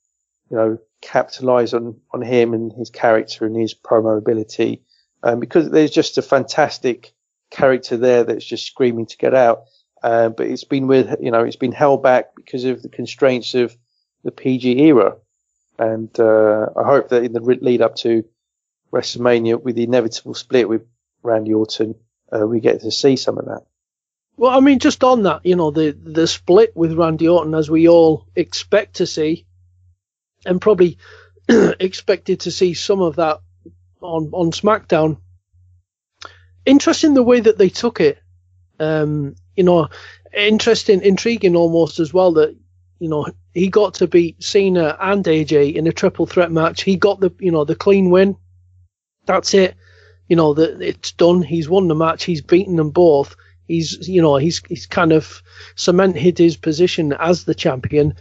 [0.50, 4.82] you know, capitalize on, on him and his character and his promo ability.
[5.22, 7.14] Um, because there's just a fantastic
[7.50, 9.64] character there that's just screaming to get out.
[10.02, 13.54] Uh, but it's been with, you know, it's been held back because of the constraints
[13.54, 13.74] of
[14.22, 15.16] the PG era.
[15.78, 18.24] And, uh, I hope that in the lead up to
[18.92, 20.86] WrestleMania with the inevitable split with
[21.22, 21.94] Randy Orton,
[22.32, 23.62] uh, we get to see some of that.
[24.36, 27.70] Well, I mean, just on that, you know, the, the split with Randy Orton, as
[27.70, 29.46] we all expect to see,
[30.44, 30.98] and probably
[31.48, 33.40] expected to see some of that
[34.00, 35.18] on, on SmackDown
[36.66, 38.18] interesting the way that they took it.
[38.80, 39.88] Um, you know,
[40.36, 42.56] interesting, intriguing almost as well that
[42.98, 46.82] you know, he got to beat Cena and AJ in a triple threat match.
[46.82, 48.36] He got the, you know, the clean win.
[49.26, 49.76] That's it.
[50.28, 51.42] You know, that it's done.
[51.42, 52.24] He's won the match.
[52.24, 53.36] He's beaten them both.
[53.68, 55.42] He's, you know, he's he's kind of
[55.74, 58.14] cemented his position as the champion.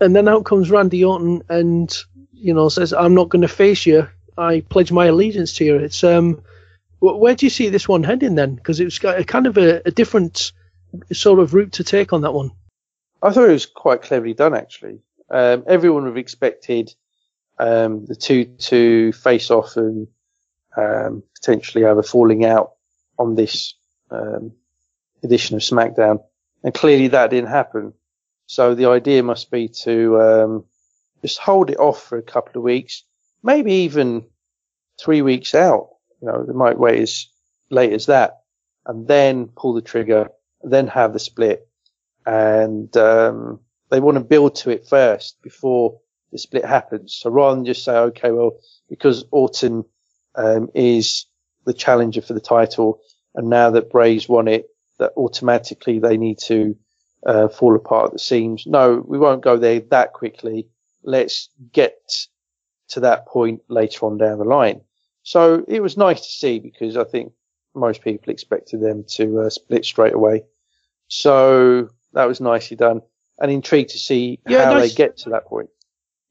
[0.00, 1.94] And then out comes Randy Orton and,
[2.32, 4.08] you know, says, "I'm not going to face you.
[4.36, 6.42] I pledge my allegiance to you." It's um,
[7.00, 8.54] where do you see this one heading then?
[8.54, 10.52] Because it was kind of a, a different
[11.12, 12.50] sort of route to take on that one.
[13.22, 15.00] I thought it was quite cleverly done, actually.
[15.30, 16.94] Um, everyone would have expected
[17.58, 20.08] um, the two to face off and
[20.76, 22.72] um, potentially a falling out
[23.18, 23.74] on this
[24.10, 24.52] um,
[25.22, 26.22] edition of SmackDown,
[26.62, 27.92] and clearly that didn't happen.
[28.46, 30.64] So the idea must be to um,
[31.22, 33.04] just hold it off for a couple of weeks,
[33.42, 34.26] maybe even
[35.00, 35.90] three weeks out.
[36.20, 37.26] You know, they might wait as
[37.70, 38.40] late as that,
[38.86, 40.30] and then pull the trigger,
[40.62, 41.66] then have the split
[42.26, 45.98] and um, they want to build to it first before
[46.32, 47.14] the split happens.
[47.14, 49.84] So rather than just say, okay, well, because Orton
[50.34, 51.26] um, is
[51.64, 53.00] the challenger for the title,
[53.34, 54.66] and now that Bray's won it,
[54.98, 56.76] that automatically they need to
[57.26, 58.64] uh, fall apart at the seams.
[58.66, 60.68] No, we won't go there that quickly.
[61.02, 61.98] Let's get
[62.88, 64.80] to that point later on down the line.
[65.22, 67.32] So it was nice to see because I think
[67.74, 70.44] most people expected them to uh, split straight away.
[71.08, 73.02] So that was nicely done,
[73.38, 74.90] and intrigued to see yeah, how nice.
[74.90, 75.70] they get to that point.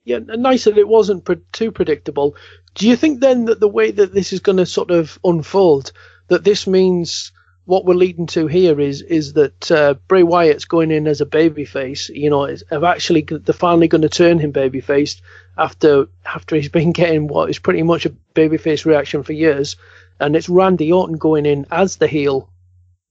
[0.05, 2.35] Yeah, nice that it wasn't pre- too predictable.
[2.75, 5.91] Do you think then that the way that this is going to sort of unfold,
[6.27, 7.31] that this means
[7.65, 11.25] what we're leading to here is is that uh, Bray Wyatt's going in as a
[11.25, 12.09] babyface.
[12.09, 15.21] You know, have actually they're finally going to turn him babyface
[15.57, 19.75] after after he's been getting what is pretty much a babyface reaction for years,
[20.19, 22.49] and it's Randy Orton going in as the heel.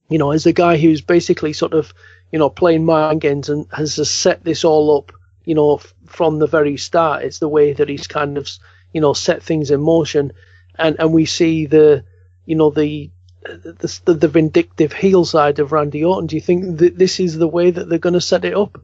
[0.09, 1.93] You know, as the guy who's basically sort of
[2.31, 5.11] you know, playing mind games and has set this all up,
[5.49, 7.23] you know, f- from the very start.
[7.23, 8.47] It's the way that he's kind of,
[8.93, 10.31] you know, set things in motion,
[10.77, 12.05] and and we see the,
[12.45, 13.09] you know, the
[13.41, 16.27] the, the, vindictive heel side of Randy Orton.
[16.27, 18.79] Do you think that this is the way that they're going to set it up?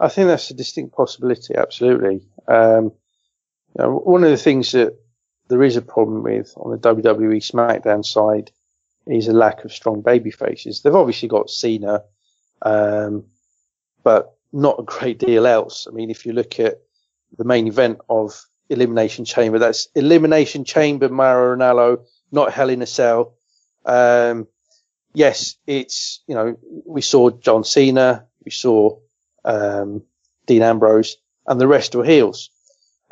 [0.00, 1.54] I think that's a distinct possibility.
[1.54, 2.22] Absolutely.
[2.48, 2.84] Um,
[3.76, 4.98] you know, one of the things that
[5.46, 8.50] there is a problem with on the WWE SmackDown side
[9.06, 10.82] is a lack of strong baby faces.
[10.82, 12.02] They've obviously got Cena
[12.62, 13.26] um,
[14.04, 15.86] but not a great deal else.
[15.88, 16.80] I mean, if you look at
[17.36, 18.40] the main event of
[18.70, 23.34] Elimination Chamber, that's Elimination Chamber Mauro Ranallo, not Hell in a Cell.
[23.84, 24.46] Um,
[25.12, 28.98] yes, it's, you know, we saw John Cena, we saw,
[29.44, 30.04] um,
[30.46, 32.50] Dean Ambrose, and the rest were heels.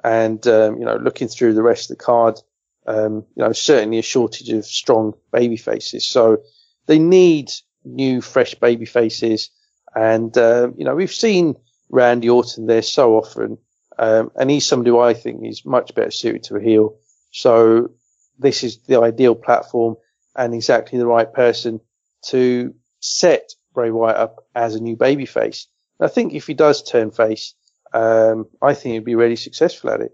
[0.04, 2.38] And, um, you know, looking through the rest of the card,
[2.86, 6.06] um, you know, certainly a shortage of strong baby faces.
[6.06, 6.42] So
[6.86, 7.50] they need
[7.84, 9.50] new, fresh baby faces.
[9.94, 11.56] And, um, you know, we've seen
[11.90, 13.58] Randy Orton there so often.
[13.98, 16.96] Um, and he's somebody who I think is much better suited to a heel.
[17.30, 17.90] So
[18.38, 19.96] this is the ideal platform
[20.34, 21.80] and exactly the right person
[22.26, 25.66] to set Bray Wyatt up as a new baby face.
[26.00, 27.54] I think if he does turn face,
[27.92, 30.12] um, I think he'd be really successful at it.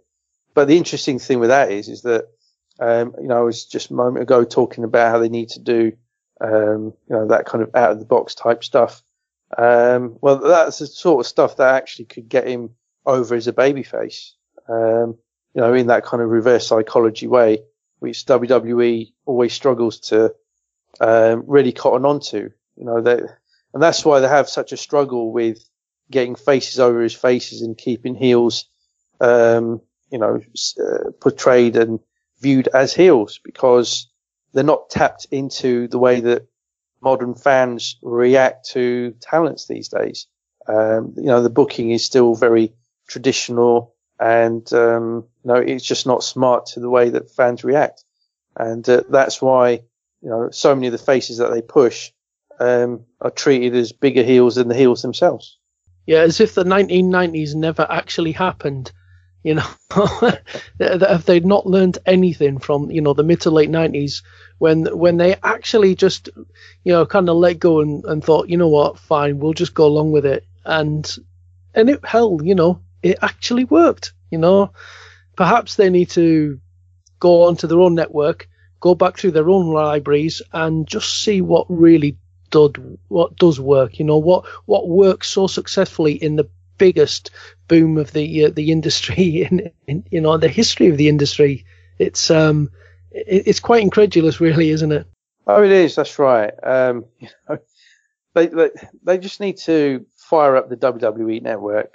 [0.54, 2.26] But the interesting thing with that is, is that,
[2.80, 5.60] um, you know, I was just a moment ago talking about how they need to
[5.60, 5.92] do
[6.40, 9.02] um, you know, that kind of out of the box type stuff.
[9.56, 12.70] Um, well, that's the sort of stuff that actually could get him
[13.06, 14.32] over as a babyface.
[14.68, 15.16] Um,
[15.54, 17.60] you know, in that kind of reverse psychology way,
[17.98, 20.34] which WWE always struggles to
[21.00, 22.50] um, really cotton onto.
[22.76, 23.20] You know, that,
[23.74, 25.58] and that's why they have such a struggle with
[26.10, 28.66] getting faces over his faces and keeping heels,
[29.20, 29.80] um,
[30.10, 30.40] you know,
[30.80, 32.00] uh, portrayed and
[32.40, 34.08] viewed as heels because
[34.52, 36.46] they're not tapped into the way that
[37.00, 40.26] modern fans react to talents these days.
[40.66, 42.74] Um, you know, the booking is still very
[43.08, 48.04] traditional and, um, you know, it's just not smart to the way that fans react.
[48.56, 49.82] And uh, that's why,
[50.20, 52.10] you know, so many of the faces that they push,
[52.58, 55.58] um, are treated as bigger heels than the heels themselves.
[56.06, 58.90] Yeah, as if the 1990s never actually happened.
[59.48, 59.66] You know,
[60.78, 64.22] if they'd not learned anything from you know the mid to late nineties
[64.58, 66.28] when when they actually just
[66.84, 68.98] you know kind of let go and, and thought you know what?
[68.98, 70.44] Fine we'll just go along with it.
[70.66, 71.10] And
[71.74, 74.70] and it held you know it actually worked you know?
[75.34, 76.60] Perhaps they need to
[77.18, 78.48] go onto their own network
[78.80, 82.18] go back through their own libraries and just see what really
[82.50, 87.30] did what does work you know what what works so successfully in the biggest
[87.66, 91.64] boom of the uh, the industry in, in, you know the history of the industry.
[91.98, 92.70] It's um
[93.10, 95.06] it, it's quite incredulous, really, isn't it?
[95.46, 95.94] Oh, it is.
[95.94, 96.52] That's right.
[96.62, 97.06] Um,
[98.34, 98.70] they, they
[99.02, 101.94] they just need to fire up the WWE network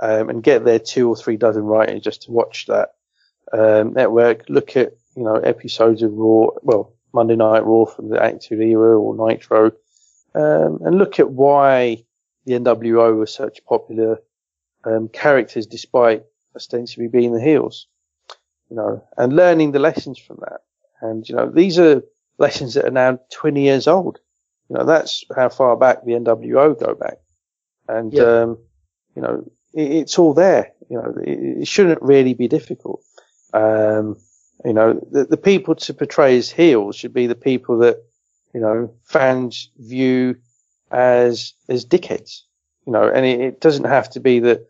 [0.00, 2.94] um, and get their two or three dozen writers just to watch that
[3.52, 4.48] um, network.
[4.48, 8.98] Look at you know episodes of Raw, well Monday Night Raw from the Attitude Era
[8.98, 9.72] or Nitro,
[10.34, 12.04] um, and look at why
[12.48, 14.22] the NWO were such popular
[14.84, 16.24] um, characters despite
[16.56, 17.86] ostensibly being the heels.
[18.70, 20.60] You know, and learning the lessons from that.
[21.00, 22.02] And you know, these are
[22.38, 24.18] lessons that are now 20 years old.
[24.68, 27.18] You know, that's how far back the NWO go back.
[27.88, 28.22] And, yeah.
[28.22, 28.58] um,
[29.14, 30.72] you know, it, it's all there.
[30.90, 33.02] You know, it, it shouldn't really be difficult.
[33.54, 34.18] Um,
[34.64, 37.96] you know, the, the people to portray as heels should be the people that,
[38.52, 40.36] you know, fans view
[40.90, 42.42] as, as dickheads.
[42.86, 44.66] You know, and it, it doesn't have to be that,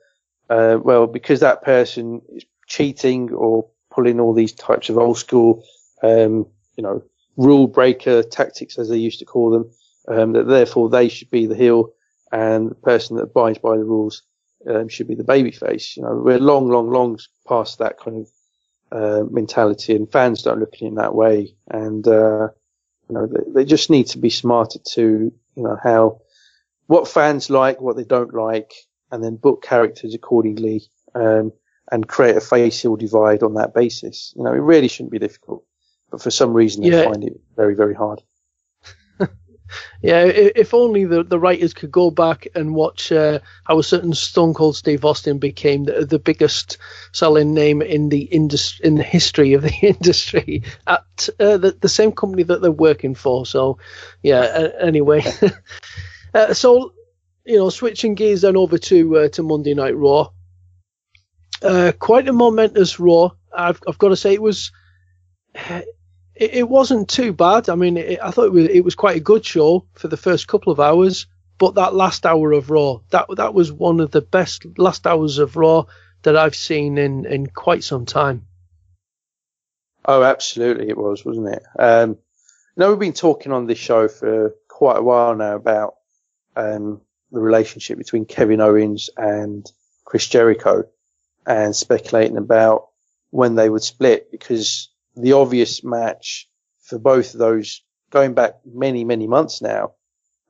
[0.51, 5.64] uh, well, because that person is cheating or pulling all these types of old school,
[6.03, 6.47] um,
[6.77, 7.03] you know,
[7.37, 9.71] rule breaker tactics, as they used to call them,
[10.09, 11.93] um, that therefore they should be the heel
[12.33, 14.23] and the person that abides by the rules
[14.69, 15.97] um, should be the babyface.
[15.97, 18.31] You know, we're long, long, long past that kind of
[18.91, 21.55] uh, mentality, and fans don't look at it in that way.
[21.71, 22.49] And uh,
[23.09, 26.21] you know, they, they, just need to be smarter to you know how
[26.87, 28.73] what fans like, what they don't like,
[29.11, 30.83] and then book characters accordingly,
[31.15, 31.53] um,
[31.93, 34.33] and create a facial divide on that basis.
[34.37, 35.65] You know, it really shouldn't be difficult,
[36.11, 38.23] but for some reason they find it very, very hard.
[40.03, 44.14] Yeah, if only the, the writers could go back and watch uh, how a certain
[44.14, 46.79] Stone Cold Steve Austin became the, the biggest
[47.12, 51.89] selling name in the industry in the history of the industry at uh, the, the
[51.89, 53.47] same company that they're working for.
[53.47, 53.79] So,
[54.23, 54.39] yeah.
[54.59, 55.23] Uh, anyway,
[56.53, 56.93] so
[57.45, 60.29] you know, switching gears then over to uh, to Monday Night Raw.
[61.62, 63.31] Uh, quite a momentous Raw.
[63.57, 64.71] I've I've got to say it was
[66.39, 67.68] it, it wasn't too bad.
[67.68, 70.16] I mean, it, I thought it was, it was quite a good show for the
[70.16, 71.26] first couple of hours,
[71.59, 75.39] but that last hour of Raw, that that was one of the best last hours
[75.39, 75.84] of Raw
[76.22, 78.47] that I've seen in in quite some time.
[80.05, 81.62] Oh, absolutely, it was, wasn't it?
[81.78, 82.16] Um, you
[82.76, 85.97] know, we've been talking on this show for quite a while now about
[86.57, 89.70] um, the relationship between Kevin Owens and
[90.05, 90.84] Chris Jericho,
[91.45, 92.89] and speculating about
[93.30, 94.89] when they would split because
[95.21, 96.49] the obvious match
[96.83, 99.93] for both of those going back many, many months now.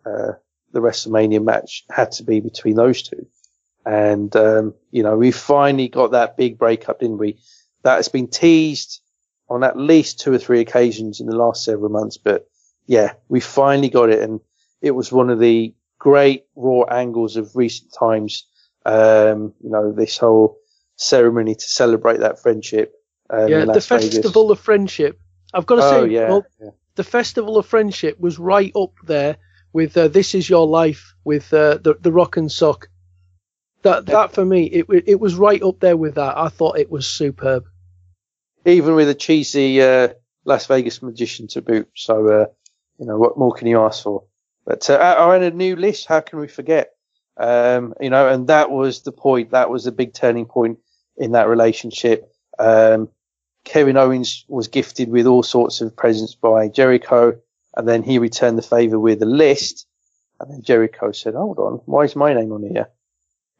[0.06, 0.32] Uh,
[0.72, 3.26] the WrestleMania match had to be between those two.
[3.84, 7.38] And, um, you know, we finally got that big breakup, didn't we?
[7.82, 9.00] That has been teased
[9.48, 12.18] on at least two or three occasions in the last several months.
[12.18, 12.46] But
[12.86, 14.20] yeah, we finally got it.
[14.20, 14.40] And
[14.82, 18.46] it was one of the great raw angles of recent times.
[18.84, 20.58] Um, you know, this whole
[20.96, 22.94] ceremony to celebrate that friendship.
[23.30, 24.58] Um, yeah, the Festival Vegas.
[24.58, 25.20] of Friendship.
[25.52, 26.70] I've got to oh, say, yeah, well, yeah.
[26.94, 29.36] the Festival of Friendship was right up there
[29.72, 32.88] with uh, This Is Your Life with uh, the the Rock and Sock.
[33.82, 36.36] That that for me, it it was right up there with that.
[36.36, 37.64] I thought it was superb.
[38.64, 40.08] Even with a cheesy uh,
[40.44, 41.88] Las Vegas magician to boot.
[41.94, 42.46] So uh,
[42.98, 44.24] you know what more can you ask for?
[44.66, 46.06] But uh, I had a new list.
[46.06, 46.90] How can we forget?
[47.38, 49.52] Um, you know, and that was the point.
[49.52, 50.78] That was the big turning point
[51.16, 52.32] in that relationship.
[52.58, 53.10] Um,
[53.68, 57.38] Kevin Owens was gifted with all sorts of presents by Jericho,
[57.76, 59.86] and then he returned the favor with a list.
[60.40, 62.88] And then Jericho said, "Hold on, why is my name on here?"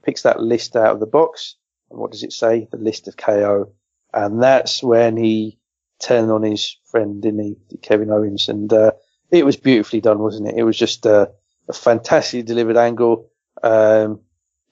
[0.03, 1.57] Picks that list out of the box,
[1.91, 2.69] and what does it say?
[2.71, 3.71] The list of KO,
[4.15, 5.59] and that's when he
[5.99, 8.49] turned on his friend, didn't he, Kevin Owens?
[8.49, 8.93] And uh,
[9.31, 10.55] it was beautifully done, wasn't it?
[10.57, 11.31] It was just a,
[11.69, 13.29] a fantastically delivered angle.
[13.63, 14.21] Um,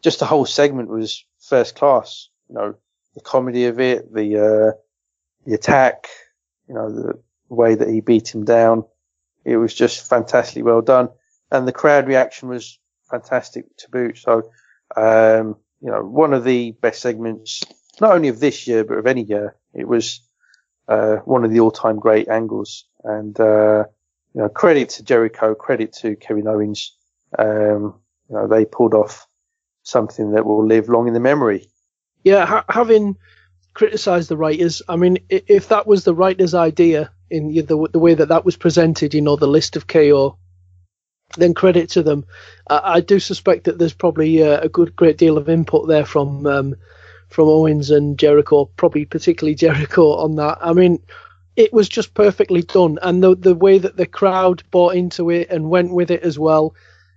[0.03, 2.31] just the whole segment was first class.
[2.49, 2.75] You know,
[3.15, 4.73] the comedy of it, the uh,
[5.47, 6.09] the attack,
[6.69, 8.85] you know, the way that he beat him down.
[9.45, 11.09] It was just fantastically well done.
[11.51, 12.79] And the crowd reaction was
[13.11, 14.19] fantastic to boot.
[14.19, 14.51] So,
[14.97, 17.63] um, you know, one of the best segments,
[18.01, 19.55] not only of this year, but of any year.
[19.73, 20.21] It was,
[20.89, 22.87] uh, one of the all time great angles.
[23.05, 23.85] And, uh,
[24.35, 26.97] you know, credit to Jericho, credit to Kevin Owens.
[27.39, 29.29] Um, you know, they pulled off
[29.85, 31.69] something that will live long in the memory.
[32.25, 33.17] Yeah, ha- having
[33.77, 34.81] criticize the writers.
[34.89, 38.57] I mean, if that was the writer's idea in the, the way that that was
[38.57, 40.39] presented, you know, the list of KO,
[41.37, 42.25] then credit to them.
[42.71, 46.07] I, I do suspect that there's probably a, a, good great deal of input there
[46.07, 46.77] from um,
[47.29, 50.57] from Owens and Jericho, probably particularly Jericho on that.
[50.63, 51.03] I mean,
[51.55, 55.51] it was just perfectly done, and the the way that the crowd bought into it
[55.51, 56.75] and went with it as well.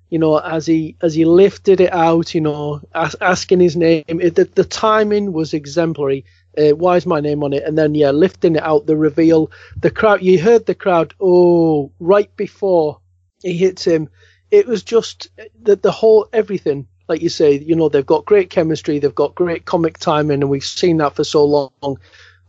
[0.09, 4.03] You know, as he as he lifted it out, you know, as, asking his name,
[4.07, 6.25] it, the, the timing was exemplary
[6.59, 7.63] uh, why is my name on it?
[7.63, 10.21] And then yeah, lifting it out, the reveal, the crowd.
[10.21, 11.13] You heard the crowd.
[11.19, 12.99] Oh, right before
[13.41, 14.09] he hits him,
[14.51, 15.29] it was just
[15.61, 16.87] the the whole everything.
[17.07, 20.49] Like you say, you know, they've got great chemistry, they've got great comic timing, and
[20.49, 21.97] we've seen that for so long.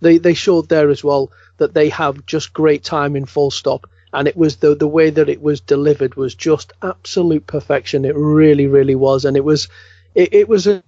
[0.01, 3.89] They they showed there as well that they have just great timing, full stop.
[4.13, 8.05] And it was the the way that it was delivered was just absolute perfection.
[8.05, 9.69] It really, really was, and it was
[10.15, 10.83] it, it was a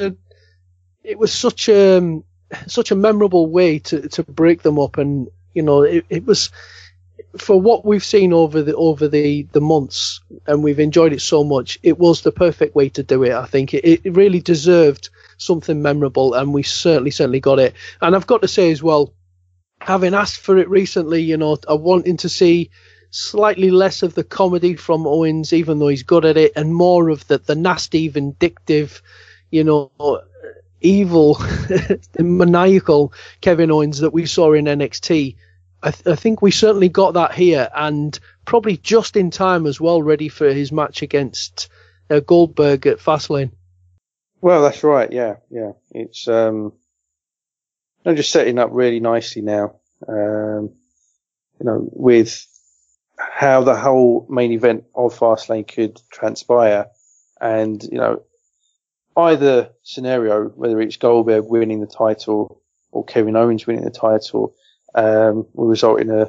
[1.05, 2.23] it was such a
[2.67, 6.51] such a memorable way to to break them up, and you know, it, it was
[7.37, 11.45] for what we've seen over the over the the months, and we've enjoyed it so
[11.45, 11.79] much.
[11.83, 13.33] It was the perfect way to do it.
[13.33, 17.75] I think it, it really deserved something memorable, and we certainly certainly got it.
[18.01, 19.13] And I've got to say as well,
[19.81, 22.71] having asked for it recently, you know, I wanting to see
[23.11, 27.09] slightly less of the comedy from Owens, even though he's good at it, and more
[27.09, 29.03] of the the nasty, vindictive,
[29.51, 29.91] you know,
[30.83, 31.41] evil,
[32.19, 35.37] maniacal Kevin Owens that we saw in NXT.
[35.83, 39.81] I, th- I, think we certainly got that here, and probably just in time as
[39.81, 41.69] well, ready for his match against
[42.11, 43.51] uh, Goldberg at Fastlane.
[44.41, 45.11] Well, that's right.
[45.11, 45.73] Yeah, yeah.
[45.93, 46.73] It's um,
[48.05, 49.77] I'm just setting up really nicely now.
[50.07, 50.75] Um,
[51.61, 52.47] you know, with
[53.17, 56.87] how the whole main event of Fastlane could transpire,
[57.41, 58.23] and you know,
[59.17, 64.55] either scenario, whether it's Goldberg winning the title or Kevin Owens winning the title,
[64.95, 66.29] um, will result in a, you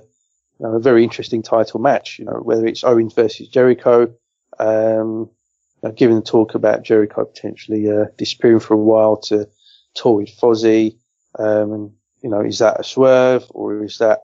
[0.59, 2.19] know, a very interesting title match.
[2.19, 4.13] You know, whether it's Owens versus Jericho,
[4.59, 5.29] um,
[5.81, 9.47] you know, given the talk about Jericho potentially uh, disappearing for a while to
[9.93, 10.97] tour with Fozzy,
[11.38, 14.19] um, and you know, is that a swerve or is that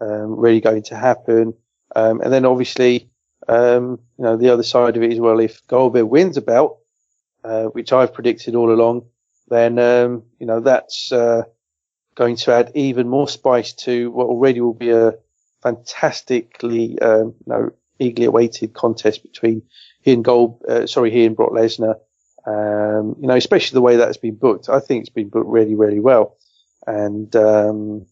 [0.00, 1.54] um, really going to happen?
[1.96, 3.10] Um, and then obviously,
[3.48, 6.79] um, you know, the other side of it as well, if Goldberg wins a belt,
[7.44, 9.06] uh, which I've predicted all along,
[9.48, 11.42] then um, you know that's uh,
[12.14, 15.14] going to add even more spice to what already will be a
[15.62, 19.62] fantastically, um, you know, eagerly awaited contest between
[20.02, 21.96] he and Gold, uh, sorry, he and Brock Lesnar.
[22.46, 24.70] Um, you know, especially the way that has been booked.
[24.70, 26.36] I think it's been booked really, really well.
[26.86, 28.06] And, um,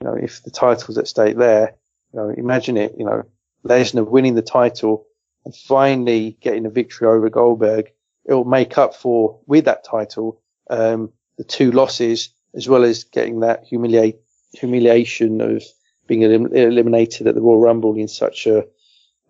[0.00, 1.74] you know, if the title's at stake there,
[2.12, 3.24] you know, imagine it, you know,
[3.64, 5.06] Lesnar winning the title
[5.44, 7.90] and finally getting a victory over Goldberg.
[8.24, 13.04] It will make up for, with that title, um, the two losses as well as
[13.04, 14.16] getting that humiliate,
[14.52, 15.62] humiliation of
[16.06, 18.64] being elim- eliminated at the Royal Rumble in such a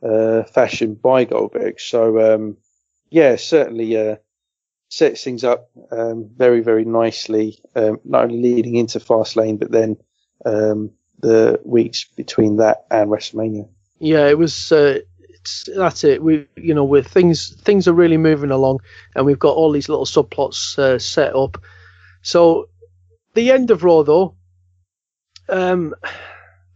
[0.02, 1.78] uh, fashion by Goldberg.
[1.78, 2.56] So um,
[3.10, 4.16] yeah, certainly uh,
[4.88, 7.58] sets things up um, very very nicely.
[7.74, 9.96] Um, not only leading into Fastlane, but then
[10.44, 13.68] um, the weeks between that and WrestleMania.
[13.98, 14.72] Yeah, it was.
[14.72, 15.00] Uh,
[15.74, 16.22] that's it.
[16.22, 18.80] We, you know, with things things are really moving along,
[19.14, 21.62] and we've got all these little subplots uh, set up.
[22.22, 22.68] So
[23.34, 24.34] the end of Raw, though,
[25.48, 25.94] um,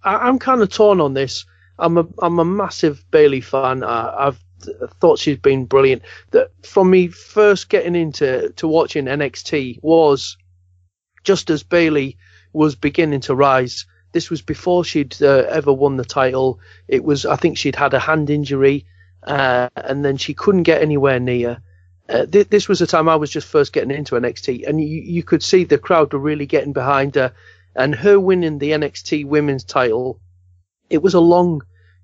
[0.02, 1.44] I, am kind of torn on this.
[1.78, 3.82] I'm a I'm a massive Bayley fan.
[3.84, 4.38] I, have
[5.00, 6.02] thought she's been brilliant.
[6.30, 10.36] That from me first getting into to watching NXT was
[11.22, 12.16] just as Bayley
[12.52, 13.86] was beginning to rise.
[14.14, 16.60] This was before she'd uh, ever won the title.
[16.86, 18.86] It was I think she'd had a hand injury,
[19.24, 21.60] uh, and then she couldn't get anywhere near.
[22.08, 25.02] Uh, th- this was the time I was just first getting into NXT, and you,
[25.02, 27.32] you could see the crowd were really getting behind her,
[27.74, 30.20] and her winning the NXT Women's title.
[30.88, 31.62] It was a long,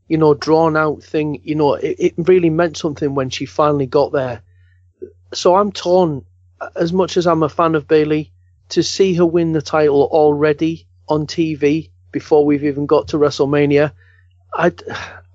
[0.09, 1.41] you know, drawn out thing.
[1.45, 4.43] You know, it, it really meant something when she finally got there.
[5.33, 6.25] So I'm torn.
[6.75, 8.33] As much as I'm a fan of Bayley,
[8.71, 13.93] to see her win the title already on TV before we've even got to WrestleMania,
[14.53, 14.73] I,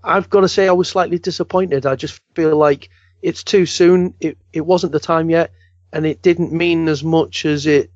[0.03, 1.86] I've got to say I was slightly disappointed.
[1.86, 2.89] I just feel like
[3.21, 4.13] it's too soon.
[4.19, 5.51] It it wasn't the time yet,
[5.91, 7.91] and it didn't mean as much as it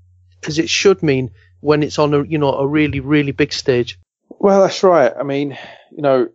[0.48, 4.00] as it should mean when it's on a you know a really really big stage.
[4.30, 5.14] Well, that's right.
[5.18, 5.58] I mean,
[5.92, 6.30] you know,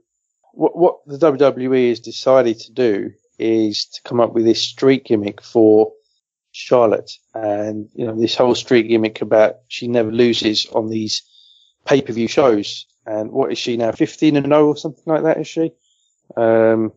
[0.53, 5.07] what what the WWE has decided to do is to come up with this streak
[5.07, 5.93] gimmick for
[6.53, 11.23] Charlotte, and you know this whole streak gimmick about she never loses on these
[11.85, 12.87] pay per view shows.
[13.07, 13.93] And what is she now?
[13.93, 15.39] Fifteen and zero or something like that?
[15.39, 15.73] Is she?
[16.37, 16.93] Um,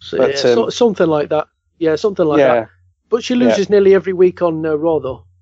[0.00, 1.48] so, but, yeah, um, so, something like that.
[1.78, 2.68] Yeah, something like yeah, that.
[3.08, 3.74] But she loses yeah.
[3.74, 5.24] nearly every week on uh, Raw, though.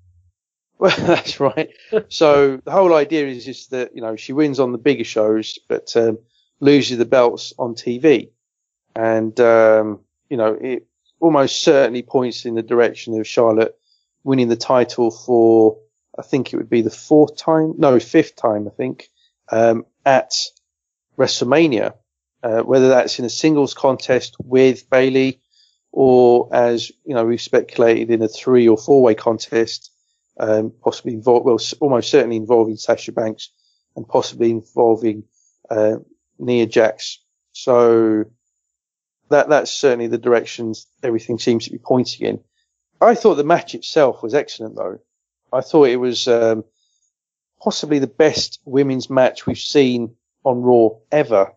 [0.79, 1.71] Well, that's right.
[2.09, 5.57] so the whole idea is just that you know she wins on the bigger shows,
[5.67, 6.19] but um,
[6.59, 8.29] loses the belts on TV,
[8.95, 10.85] and um, you know it
[11.19, 13.75] almost certainly points in the direction of Charlotte
[14.23, 15.79] winning the title for
[16.17, 19.09] I think it would be the fourth time, no, fifth time I think
[19.51, 20.33] um, at
[21.17, 21.93] WrestleMania
[22.43, 25.41] uh, whether that's in a singles contest with Bayley
[25.91, 29.91] or as you know we've speculated in a three or four way contest,
[30.39, 33.49] um, possibly involve well almost certainly involving Sasha Banks
[33.95, 35.23] and possibly involving
[35.69, 35.95] uh,
[36.37, 37.19] Nia Jax.
[37.53, 38.25] So
[39.29, 42.39] that that's certainly the directions everything seems to be pointing in.
[43.01, 44.99] I thought the match itself was excellent, though.
[45.53, 46.63] I thought it was um,
[47.61, 51.53] possibly the best women's match we've seen on Raw ever.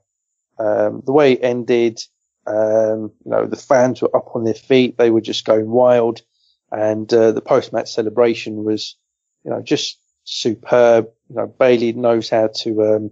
[0.59, 2.01] Um, the way it ended,
[2.47, 6.23] um, you know, the fans were up on their feet; they were just going wild,
[6.71, 8.97] and uh, the post-match celebration was,
[9.45, 11.09] you know, just superb.
[11.29, 13.11] You know, Bayley knows how to um,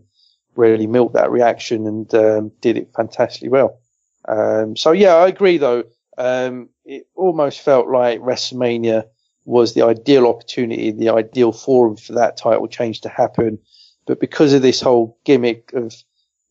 [0.57, 3.81] really milk that reaction and um, did it fantastically well.
[4.27, 5.85] Um, so yeah, I agree though.
[6.19, 9.05] Um, it almost felt like WrestleMania
[9.49, 13.59] was the ideal opportunity, the ideal forum for that title change to happen.
[14.07, 15.95] But because of this whole gimmick of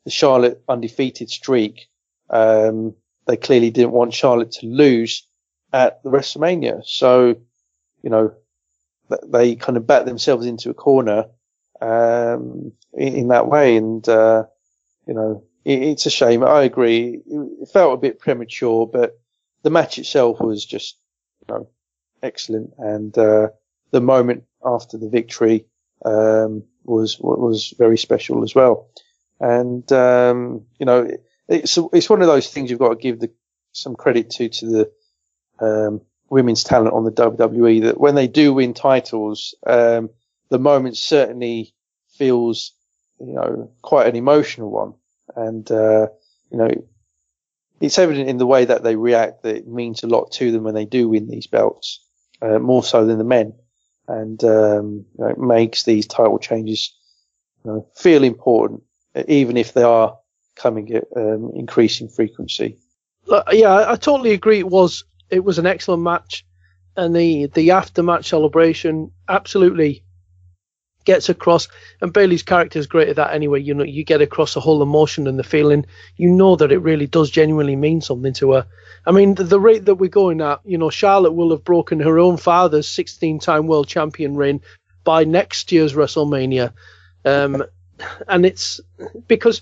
[0.03, 1.89] the Charlotte undefeated streak,
[2.31, 2.95] um,
[3.27, 5.27] they clearly didn't want Charlotte to lose
[5.71, 6.81] at the WrestleMania.
[6.85, 7.35] So,
[8.01, 8.33] you know,
[9.27, 11.25] they kind of backed themselves into a corner,
[11.79, 13.77] um, in, in, that way.
[13.77, 14.45] And, uh,
[15.05, 16.43] you know, it, it's a shame.
[16.43, 17.21] I agree.
[17.27, 19.19] It felt a bit premature, but
[19.61, 20.97] the match itself was just,
[21.41, 21.69] you know,
[22.21, 22.73] excellent.
[22.77, 23.49] And, uh,
[23.91, 25.65] the moment after the victory,
[26.05, 28.89] um, was, was very special as well.
[29.39, 31.07] And, um, you know,
[31.47, 33.31] it's, it's one of those things you've got to give the,
[33.71, 34.91] some credit to, to the,
[35.59, 40.09] um, women's talent on the WWE that when they do win titles, um,
[40.49, 41.73] the moment certainly
[42.17, 42.73] feels,
[43.19, 44.93] you know, quite an emotional one.
[45.35, 46.07] And, uh,
[46.51, 46.69] you know,
[47.79, 50.63] it's evident in the way that they react that it means a lot to them
[50.63, 52.03] when they do win these belts,
[52.41, 53.53] uh, more so than the men.
[54.07, 56.95] And, um, you know, it makes these title changes,
[57.63, 58.83] you know, feel important,
[59.27, 60.17] even if they are
[60.55, 62.77] coming at um, increasing frequency.
[63.51, 64.59] Yeah, I totally agree.
[64.59, 66.45] It was it was an excellent match,
[66.95, 70.03] and the the after match celebration absolutely
[71.03, 71.67] gets across.
[72.01, 73.61] And Bayley's character is great at that anyway.
[73.61, 75.85] You know, you get across the whole emotion and the feeling.
[76.15, 78.67] You know that it really does genuinely mean something to her.
[79.07, 82.01] I mean, the, the rate that we're going at, you know, Charlotte will have broken
[82.01, 84.61] her own father's 16-time world champion reign
[85.05, 86.73] by next year's WrestleMania.
[87.23, 87.63] Um,
[88.27, 88.81] and it's
[89.27, 89.61] because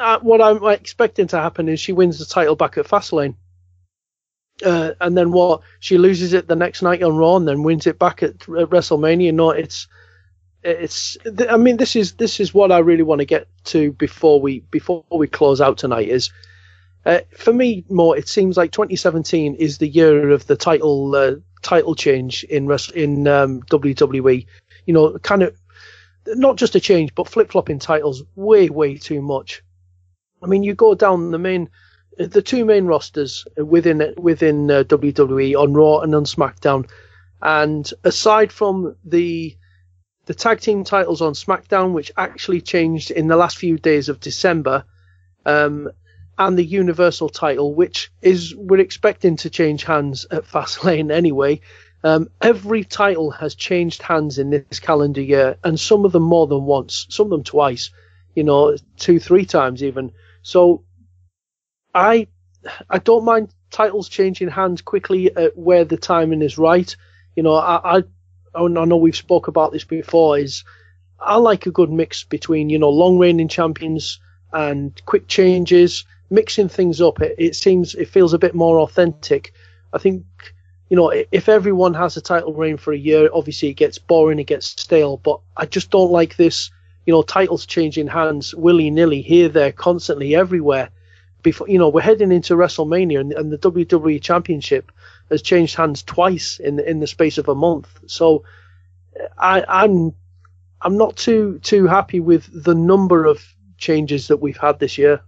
[0.00, 3.36] uh, what I'm expecting to happen is she wins the title back at Fastlane.
[4.64, 5.60] Uh, and then what?
[5.78, 8.68] She loses it the next night on Raw, and then wins it back at, at
[8.70, 9.32] WrestleMania.
[9.32, 9.86] No, it's
[10.62, 11.16] it's
[11.48, 14.60] i mean this is this is what i really want to get to before we
[14.70, 16.30] before we close out tonight is
[17.06, 21.34] uh, for me more it seems like 2017 is the year of the title uh,
[21.62, 24.46] title change in in um, wwe
[24.86, 25.56] you know kind of
[26.26, 29.62] not just a change but flip-flopping titles way way too much.
[30.42, 31.70] I mean you go down the main
[32.18, 36.88] the two main rosters within within uh, wwe on raw and on smackdown.
[37.42, 39.56] And aside from the
[40.26, 44.20] the tag team titles on SmackDown, which actually changed in the last few days of
[44.20, 44.84] December,
[45.44, 45.90] um,
[46.40, 51.60] and the Universal title, which is we're expecting to change hands at Fastlane anyway.
[52.02, 56.46] Um, every title has changed hands in this calendar year, and some of them more
[56.46, 57.90] than once, some of them twice,
[58.34, 60.12] you know, two, three times even.
[60.40, 60.82] So,
[61.94, 62.28] I,
[62.88, 66.96] I don't mind titles changing hands quickly at where the timing is right.
[67.36, 68.02] You know, I, I
[68.54, 70.64] I know we've spoke about this before, is
[71.20, 74.18] I like a good mix between, you know, long reigning champions
[74.52, 77.20] and quick changes, mixing things up.
[77.20, 79.52] It, it seems, it feels a bit more authentic.
[79.92, 80.24] I think,
[80.88, 84.38] you know, if everyone has a title reign for a year, obviously it gets boring,
[84.38, 86.70] it gets stale, but I just don't like this,
[87.06, 90.90] you know, titles changing hands willy nilly here, there, constantly, everywhere.
[91.42, 94.92] Before, you know, we're heading into WrestleMania and, and the WWE Championship
[95.30, 97.88] has changed hands twice in the, in the space of a month.
[98.06, 98.44] So
[99.38, 100.14] I, I'm
[100.82, 103.42] I'm not too too happy with the number of
[103.78, 105.20] changes that we've had this year.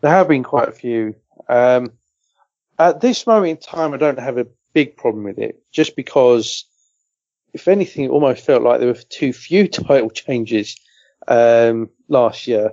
[0.00, 1.16] There have been quite a few.
[1.48, 1.92] Um,
[2.78, 6.64] at this moment in time, I don't have a big problem with it, just because,
[7.52, 10.76] if anything, it almost felt like there were too few title changes
[11.26, 12.72] um, last year.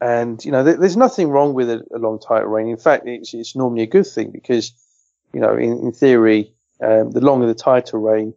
[0.00, 2.68] And you know, there's nothing wrong with a, a long title reign.
[2.68, 4.72] In fact, it's, it's normally a good thing because
[5.32, 8.34] you know, in, in theory, um, the longer the title reign,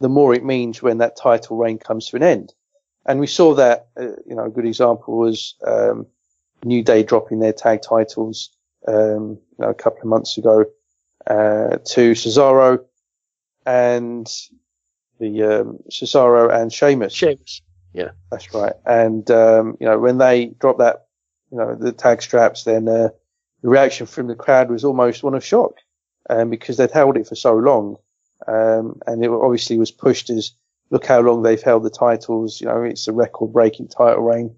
[0.00, 2.52] the more it means when that title reign comes to an end.
[3.06, 6.06] And we saw that, uh, you know, a good example was um,
[6.64, 8.50] New Day dropping their tag titles
[8.86, 10.64] um, you know, a couple of months ago
[11.26, 12.84] uh, to Cesaro
[13.66, 14.26] and
[15.20, 17.12] the um, Cesaro and Sheamus.
[17.12, 18.74] Sheamus, yeah, that's right.
[18.86, 21.06] And um, you know, when they dropped that,
[21.50, 23.08] you know, the tag straps, then uh,
[23.62, 25.74] the reaction from the crowd was almost one of shock
[26.30, 27.96] um, because they'd held it for so long.
[28.46, 30.52] Um, and it obviously was pushed as
[30.90, 32.60] look how long they've held the titles.
[32.60, 34.54] You know, it's a record breaking title reign.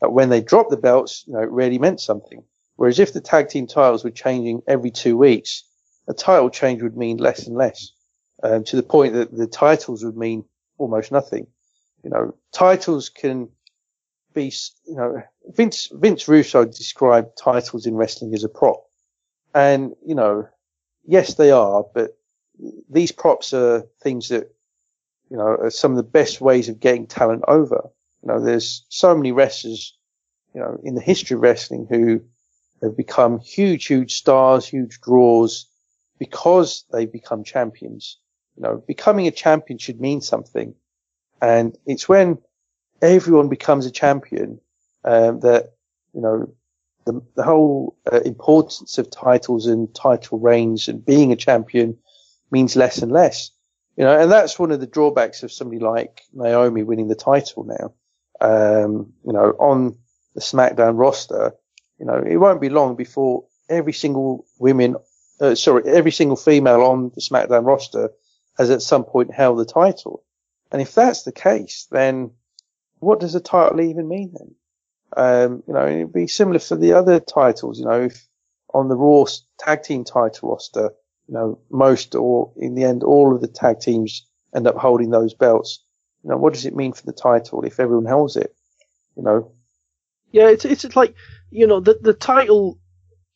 [0.00, 2.42] When they dropped the belts, you know, it really meant something.
[2.76, 5.64] Whereas if the tag team titles were changing every two weeks,
[6.08, 7.92] a title change would mean less and less,
[8.42, 10.44] um, to the point that the titles would mean
[10.78, 11.46] almost nothing.
[12.04, 13.48] You know, titles can
[14.34, 14.52] be,
[14.86, 18.84] you know, Vince, Vince Russo described titles in wrestling as a prop.
[19.54, 20.46] And, you know,
[21.06, 22.18] yes, they are, but
[22.90, 24.52] these props are things that,
[25.30, 27.88] you know, are some of the best ways of getting talent over.
[28.22, 29.96] You know, there's so many wrestlers,
[30.54, 32.22] you know, in the history of wrestling who
[32.82, 35.66] have become huge, huge stars, huge draws
[36.18, 38.18] because they've become champions.
[38.56, 40.74] You know, becoming a champion should mean something.
[41.40, 42.38] And it's when
[43.02, 44.60] everyone becomes a champion
[45.04, 45.74] um, that,
[46.14, 46.54] you know,
[47.04, 51.98] the, the whole uh, importance of titles and title reigns and being a champion
[52.50, 53.50] means less and less.
[53.96, 57.64] You know, and that's one of the drawbacks of somebody like Naomi winning the title
[57.64, 57.94] now.
[58.40, 59.96] Um, you know, on
[60.34, 61.54] the SmackDown roster,
[61.98, 64.96] you know, it won't be long before every single women,
[65.40, 68.10] uh, sorry, every single female on the SmackDown roster
[68.58, 70.22] has at some point held the title.
[70.70, 72.32] And if that's the case, then
[72.98, 74.54] what does a title even mean then?
[75.16, 78.26] Um, you know, it'd be similar for the other titles, you know, if
[78.74, 79.24] on the Raw
[79.58, 80.90] tag team title roster,
[81.28, 85.10] you know, most or in the end, all of the tag teams end up holding
[85.10, 85.82] those belts.
[86.26, 88.52] You know, what does it mean for the title if everyone holds it?
[89.16, 89.52] You know?
[90.32, 91.14] Yeah, it's, it's like,
[91.52, 92.80] you know, the, the title,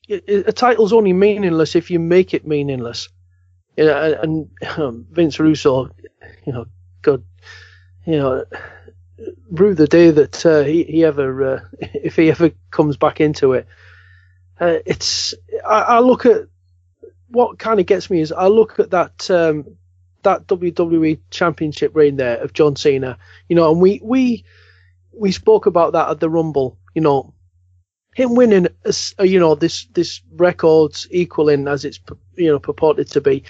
[0.09, 3.09] a title's only meaningless if you make it meaningless.
[3.77, 5.91] You know, and, um, Vince Russo,
[6.45, 6.67] you know,
[7.01, 7.23] God,
[8.05, 8.45] you know,
[9.49, 13.53] rue the day that uh, he, he ever, uh, if he ever comes back into
[13.53, 13.69] it.
[14.59, 15.33] Uh, it's,
[15.65, 16.49] I, I, look at
[17.29, 19.77] what kind of gets me is I look at that um,
[20.23, 23.19] that WWE Championship reign there of John Cena,
[23.49, 24.45] you know, and we we
[25.13, 27.35] we spoke about that at the Rumble, you know,
[28.15, 32.01] him winning, uh, you know, this this records equaling as it's
[32.37, 33.45] you know purported to be,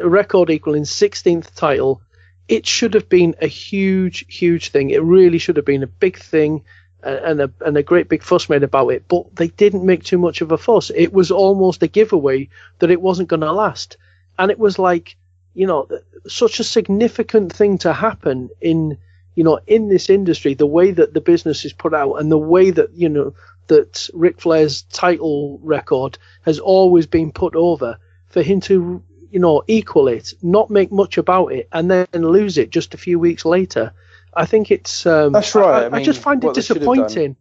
[0.00, 2.02] record equaling 16th title.
[2.48, 4.90] It should have been a huge, huge thing.
[4.90, 6.64] It really should have been a big thing
[7.02, 9.04] and a and a great big fuss made about it.
[9.08, 10.90] But they didn't make too much of a fuss.
[10.94, 12.48] It was almost a giveaway
[12.80, 13.96] that it wasn't going to last,
[14.38, 15.16] and it was like
[15.54, 15.88] you know
[16.26, 18.98] such a significant thing to happen in
[19.34, 20.54] you know in this industry.
[20.54, 23.34] The way that the business is put out and the way that you know
[23.68, 27.98] that Ric Flair's title record has always been put over
[28.28, 32.58] for him to you know equal it, not make much about it, and then lose
[32.58, 33.92] it just a few weeks later
[34.34, 35.06] I think it's.
[35.06, 35.82] Um, That's right.
[35.82, 37.36] I, I, mean, I just find it disappointing.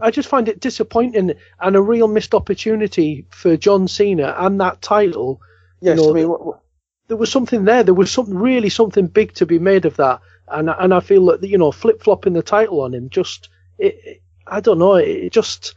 [0.00, 4.82] I just find it disappointing and a real missed opportunity for John Cena and that
[4.82, 5.40] title.
[5.80, 6.60] Yes, you know, I mean, what, what...
[7.08, 7.82] there was something there.
[7.82, 11.26] There was something really something big to be made of that, and and I feel
[11.26, 13.48] that you know flip flopping the title on him just
[13.78, 15.74] it, it, I don't know it just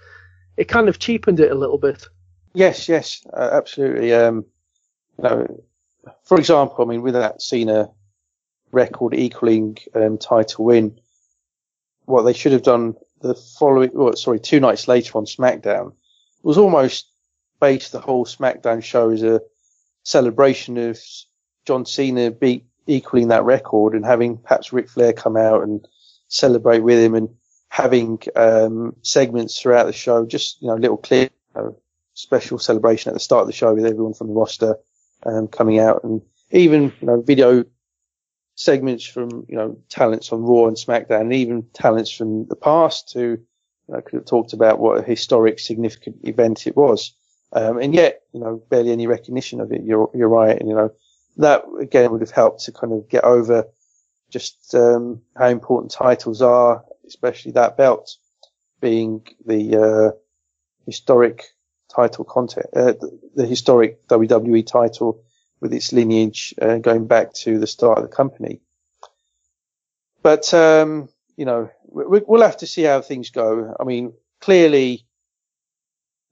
[0.58, 2.08] it kind of cheapened it a little bit.
[2.54, 4.14] Yes, yes, uh, absolutely.
[4.14, 4.46] Um,
[5.18, 5.64] you know,
[6.24, 7.90] for example, I mean, with that Cena
[8.72, 11.00] record equaling um, title win.
[12.06, 15.94] What they should have done the following, well, sorry, two nights later on SmackDown
[16.42, 17.08] was almost
[17.60, 19.42] based the whole SmackDown show as a
[20.10, 21.00] celebration of
[21.66, 25.88] John Cena beat equaling that record and having perhaps Ric Flair come out and
[26.28, 27.30] celebrate with him and
[27.70, 31.78] having um, segments throughout the show, just you know, little clip, you know,
[32.16, 34.76] special celebration at the start of the show with everyone from the roster
[35.28, 37.64] um, coming out and even you know video
[38.56, 43.14] segments from you know talents on Raw and SmackDown, and even talents from the past
[43.14, 43.40] who you
[43.88, 47.14] know, could have talked about what a historic, significant event it was.
[47.52, 49.84] Um, and yet, you know, barely any recognition of it.
[49.84, 50.92] You're you're right, and you know
[51.38, 53.66] that again would have helped to kind of get over
[54.30, 58.16] just um, how important titles are, especially that belt
[58.80, 60.12] being the uh,
[60.86, 61.44] historic
[61.94, 65.24] title content, uh, the, the historic WWE title
[65.60, 68.62] with its lineage uh, going back to the start of the company.
[70.22, 73.76] But um, you know, we, will have to see how things go.
[73.80, 75.06] I mean, clearly,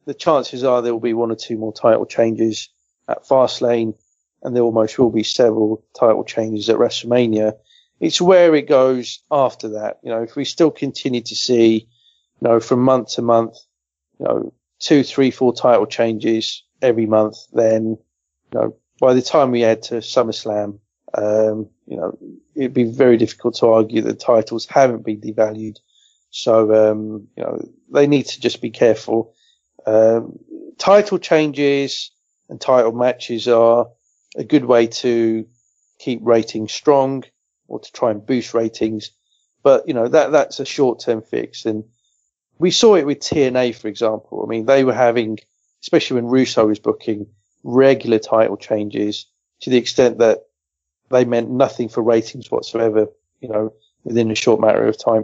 [0.07, 2.69] the chances are there will be one or two more title changes
[3.07, 3.93] at Fastlane,
[4.41, 7.53] and there almost will be several title changes at WrestleMania.
[7.99, 9.99] It's where it goes after that.
[10.03, 11.89] You know, if we still continue to see,
[12.41, 13.57] you know, from month to month,
[14.19, 17.97] you know, two, three, four title changes every month, then,
[18.53, 20.79] you know, by the time we head to SummerSlam,
[21.15, 22.17] um, you know,
[22.55, 25.77] it'd be very difficult to argue that titles haven't been devalued.
[26.29, 29.33] So, um, you know, they need to just be careful.
[29.87, 30.37] Um,
[30.77, 32.11] title changes
[32.49, 33.87] and title matches are
[34.35, 35.47] a good way to
[35.97, 37.23] keep ratings strong
[37.69, 39.11] or to try and boost ratings.
[39.63, 41.65] But, you know, that, that's a short term fix.
[41.65, 41.85] And
[42.59, 44.43] we saw it with TNA, for example.
[44.45, 45.39] I mean, they were having,
[45.81, 47.27] especially when Russo was booking,
[47.63, 49.25] regular title changes
[49.61, 50.39] to the extent that
[51.09, 53.07] they meant nothing for ratings whatsoever,
[53.39, 53.73] you know,
[54.03, 55.23] within a short matter of time.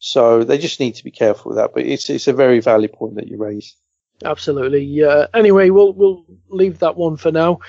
[0.00, 1.74] So they just need to be careful with that.
[1.74, 3.76] But it's it's a very valid point that you raise.
[4.24, 4.84] Absolutely.
[4.84, 5.26] Yeah.
[5.34, 7.60] Anyway, we'll we'll leave that one for now.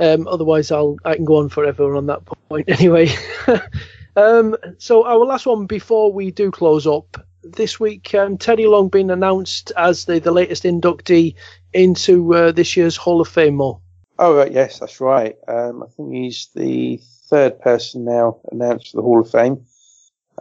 [0.00, 2.68] Um, otherwise, I'll I can go on forever on that point.
[2.68, 3.10] Anyway.
[4.16, 8.88] um, so our last one before we do close up this week, um, Teddy Long
[8.88, 11.34] being announced as the, the latest inductee
[11.72, 13.56] into uh, this year's Hall of Fame.
[13.56, 13.80] More.
[14.18, 15.36] Oh right, yes, that's right.
[15.48, 19.66] Um, I think he's the third person now announced for the Hall of Fame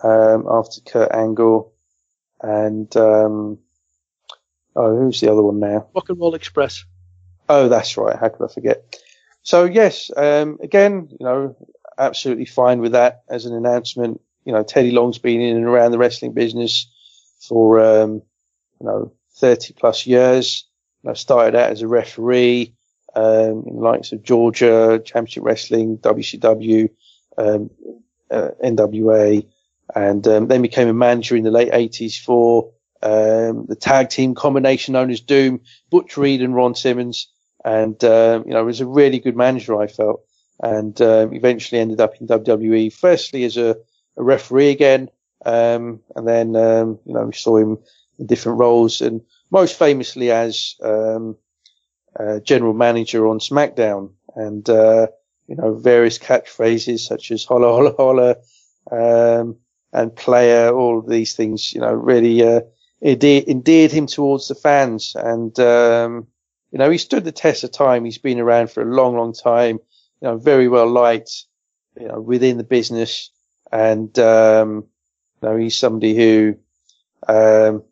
[0.04, 1.74] um, after Kurt Angle
[2.42, 3.58] and um,
[4.76, 5.88] oh, who's the other one now?
[5.94, 6.86] Rock and Roll Express.
[7.50, 8.18] Oh, that's right.
[8.18, 9.00] How could I forget?
[9.44, 11.56] So yes, um, again, you know,
[11.98, 14.22] absolutely fine with that as an announcement.
[14.46, 16.90] You know, Teddy Long's been in and around the wrestling business
[17.40, 18.22] for um,
[18.80, 20.66] you know 30 plus years.
[21.04, 22.74] You know, started out as a referee
[23.16, 26.90] um, in the likes of Georgia Championship Wrestling, WCW,
[27.38, 27.70] um,
[28.32, 29.46] uh, NWA,
[29.94, 32.72] and um, then became a manager in the late 80s for
[33.04, 37.28] um, the tag team combination known as Doom, Butch Reed and Ron Simmons,
[37.66, 40.22] and um, you know was a really good manager I felt,
[40.62, 42.94] and um, eventually ended up in WWE.
[42.94, 43.76] Firstly as a,
[44.18, 45.10] a referee again,
[45.46, 47.78] um, and then um, you know we saw him
[48.20, 55.08] in different roles, and most famously as uh, general manager on SmackDown, and uh,
[55.48, 58.36] you know various catchphrases such as "holla holla holla."
[58.92, 59.58] Um,
[59.94, 62.62] and player, all of these things, you know, really uh,
[63.04, 65.16] endeared, endeared him towards the fans.
[65.16, 66.28] And, um,
[66.72, 68.06] you know, he stood the test of time.
[68.06, 69.80] He's been around for a long, long time,
[70.22, 71.46] you know, very well liked,
[72.00, 73.30] you know, within the business.
[73.72, 74.88] And, um,
[75.42, 76.56] you know, he's somebody who,
[77.28, 77.84] um,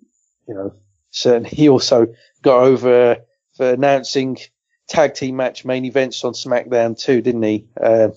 [0.47, 0.73] you know,
[1.11, 2.07] certainly he also
[2.41, 3.17] got over
[3.55, 4.37] for announcing
[4.87, 7.67] tag team match main events on SmackDown too, didn't he?
[7.81, 8.09] Uh,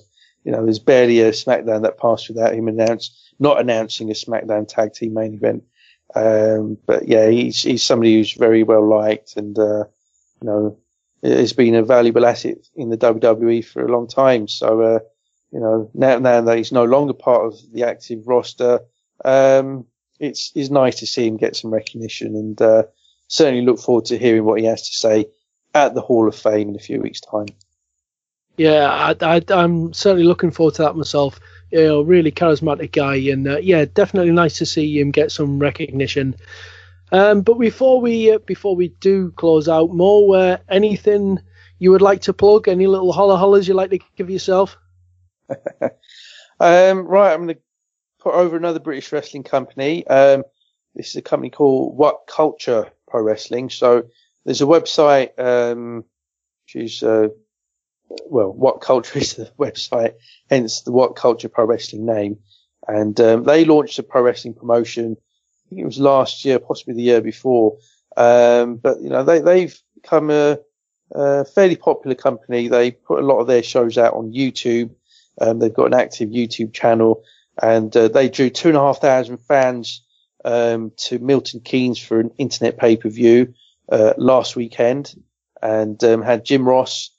[0.44, 4.68] you know, there's barely a SmackDown that passed without him announced, not announcing a SmackDown
[4.68, 5.64] tag team main event.
[6.14, 9.84] Um, but yeah, he's, he's somebody who's very well liked and, uh,
[10.40, 10.78] you know,
[11.22, 14.46] has been a valuable asset in the WWE for a long time.
[14.46, 14.98] So, uh,
[15.50, 18.80] you know, now, now that he's no longer part of the active roster,
[19.24, 19.86] um,
[20.20, 22.82] it's, it's nice to see him get some recognition and, uh,
[23.28, 25.26] certainly look forward to hearing what he has to say
[25.74, 27.48] at the Hall of Fame in a few weeks' time.
[28.56, 31.40] Yeah, I, am certainly looking forward to that myself.
[31.74, 35.58] You know, really charismatic guy, and uh, yeah, definitely nice to see him get some
[35.58, 36.36] recognition.
[37.10, 41.40] Um, but before we uh, before we do close out, more uh, anything
[41.78, 42.68] you would like to plug?
[42.68, 44.76] Any little holla hollers you'd like to give yourself?
[45.50, 47.60] um, right, I'm going to
[48.20, 50.06] put over another British wrestling company.
[50.06, 50.44] Um,
[50.94, 53.68] this is a company called What Culture Pro Wrestling.
[53.68, 54.04] So
[54.44, 56.04] there's a website um,
[56.64, 57.28] which is uh,
[58.26, 60.14] well, What Culture is the website,
[60.50, 62.38] hence the What Culture Pro Wrestling name.
[62.86, 65.16] And um, they launched a pro wrestling promotion.
[65.16, 67.78] I think it was last year, possibly the year before.
[68.16, 70.58] Um, but you know, they, they've become a,
[71.12, 72.68] a, fairly popular company.
[72.68, 74.90] They put a lot of their shows out on YouTube.
[75.40, 77.24] Um, they've got an active YouTube channel,
[77.60, 80.04] and uh, they drew two and a half thousand fans
[80.44, 83.54] um, to Milton Keynes for an internet pay per view
[83.90, 85.14] uh, last weekend,
[85.60, 87.10] and um, had Jim Ross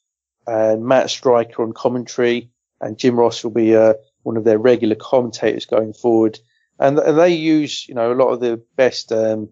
[0.48, 2.50] and Matt Striker on commentary,
[2.82, 3.94] and Jim Ross will be uh,
[4.24, 6.40] one of their regular commentators going forward.
[6.80, 9.50] And, and, they use, you know, a lot of the best um,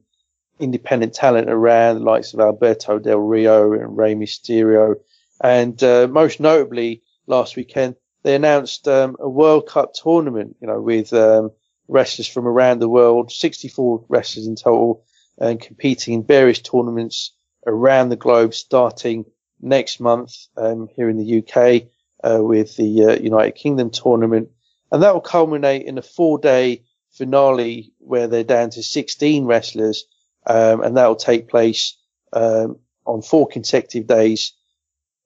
[0.60, 4.96] independent talent around, the likes of Alberto Del Rio and Rey Mysterio.
[5.42, 10.82] And uh, most notably, last weekend, they announced um, a World Cup tournament, you know,
[10.82, 11.52] with um,
[11.88, 15.06] wrestlers from around the world, 64 wrestlers in total,
[15.38, 17.32] and competing in various tournaments
[17.66, 19.26] around the globe, starting
[19.64, 21.88] next month um, here in the UK
[22.24, 24.50] uh, with the uh, United Kingdom tournament,
[24.92, 30.06] and that will culminate in a four-day finale where they're down to 16 wrestlers,
[30.46, 31.98] um, and that will take place
[32.34, 34.54] um, on four consecutive days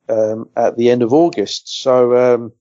[0.09, 1.81] um, at the end of August.
[1.81, 2.53] So, um,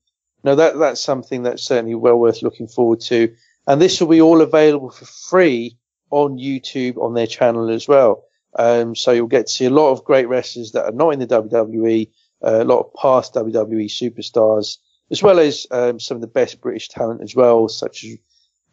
[0.43, 3.33] no, that that's something that's certainly well worth looking forward to,
[3.65, 5.77] and this will be all available for free
[6.09, 8.26] on YouTube on their channel as well.
[8.57, 11.19] Um, so you'll get to see a lot of great wrestlers that are not in
[11.19, 12.09] the WWE,
[12.43, 14.77] uh, a lot of past WWE superstars,
[15.11, 18.17] as well as um, some of the best British talent as well, such as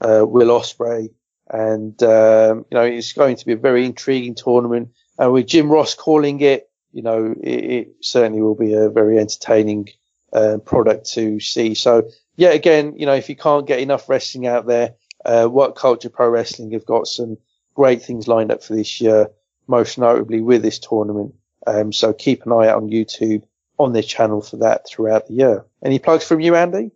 [0.01, 1.11] uh, Will Ospreay.
[1.51, 4.91] And um, you know, it's going to be a very intriguing tournament.
[5.19, 9.19] And with Jim Ross calling it, you know, it, it certainly will be a very
[9.19, 9.89] entertaining
[10.33, 11.75] uh, product to see.
[11.75, 15.77] So, yeah, again, you know, if you can't get enough wrestling out there, uh, What
[15.77, 17.37] Culture Pro Wrestling have got some
[17.75, 19.29] great things lined up for this year,
[19.67, 21.35] most notably with this tournament.
[21.67, 23.43] Um, so keep an eye out on YouTube
[23.79, 25.65] on their channel for that throughout the year.
[25.83, 26.91] Any plugs from you, Andy?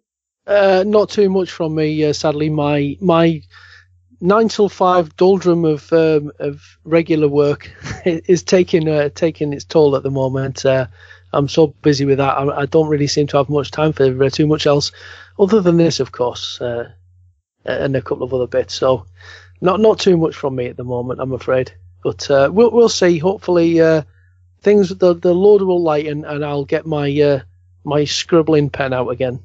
[0.46, 2.48] Uh, not too much from me, uh, sadly.
[2.48, 3.42] My my
[4.20, 7.70] nine till five doldrum of um, of regular work
[8.04, 10.64] is taking uh, taking its toll at the moment.
[10.64, 10.86] Uh,
[11.32, 12.38] I'm so busy with that.
[12.38, 14.92] I, I, don't really seem to have much time for uh, too much else,
[15.38, 16.90] other than this, of course, uh,
[17.66, 18.74] and a couple of other bits.
[18.74, 19.04] So,
[19.60, 21.72] not not too much from me at the moment, I'm afraid.
[22.08, 23.18] But uh, we'll we'll see.
[23.18, 24.00] Hopefully, uh,
[24.62, 27.42] things the the load will lighten, and I'll get my
[27.84, 29.40] my scribbling pen out again.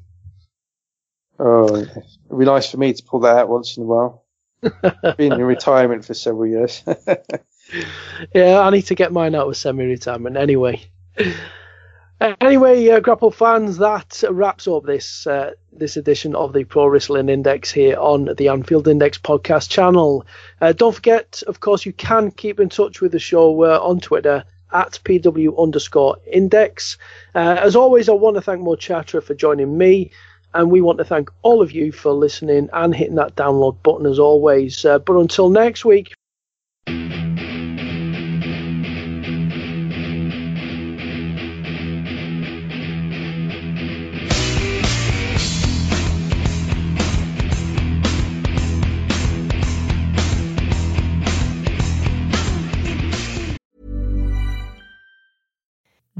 [1.38, 4.24] Oh, it'd be nice for me to pull that out once in a while.
[5.18, 6.82] Been in retirement for several years.
[8.34, 10.80] yeah, I need to get mine out of semi-retirement anyway.
[12.20, 17.28] Anyway, uh, Grapple fans, that wraps up this uh, this edition of the Pro Wrestling
[17.28, 20.24] Index here on the Anfield Index podcast channel.
[20.60, 24.00] Uh, don't forget, of course, you can keep in touch with the show uh, on
[24.00, 26.98] Twitter at PW underscore index.
[27.34, 30.10] Uh, as always, I want to thank Mo Chatra for joining me.
[30.54, 34.06] And we want to thank all of you for listening and hitting that download button
[34.06, 34.82] as always.
[34.82, 36.14] But until next week.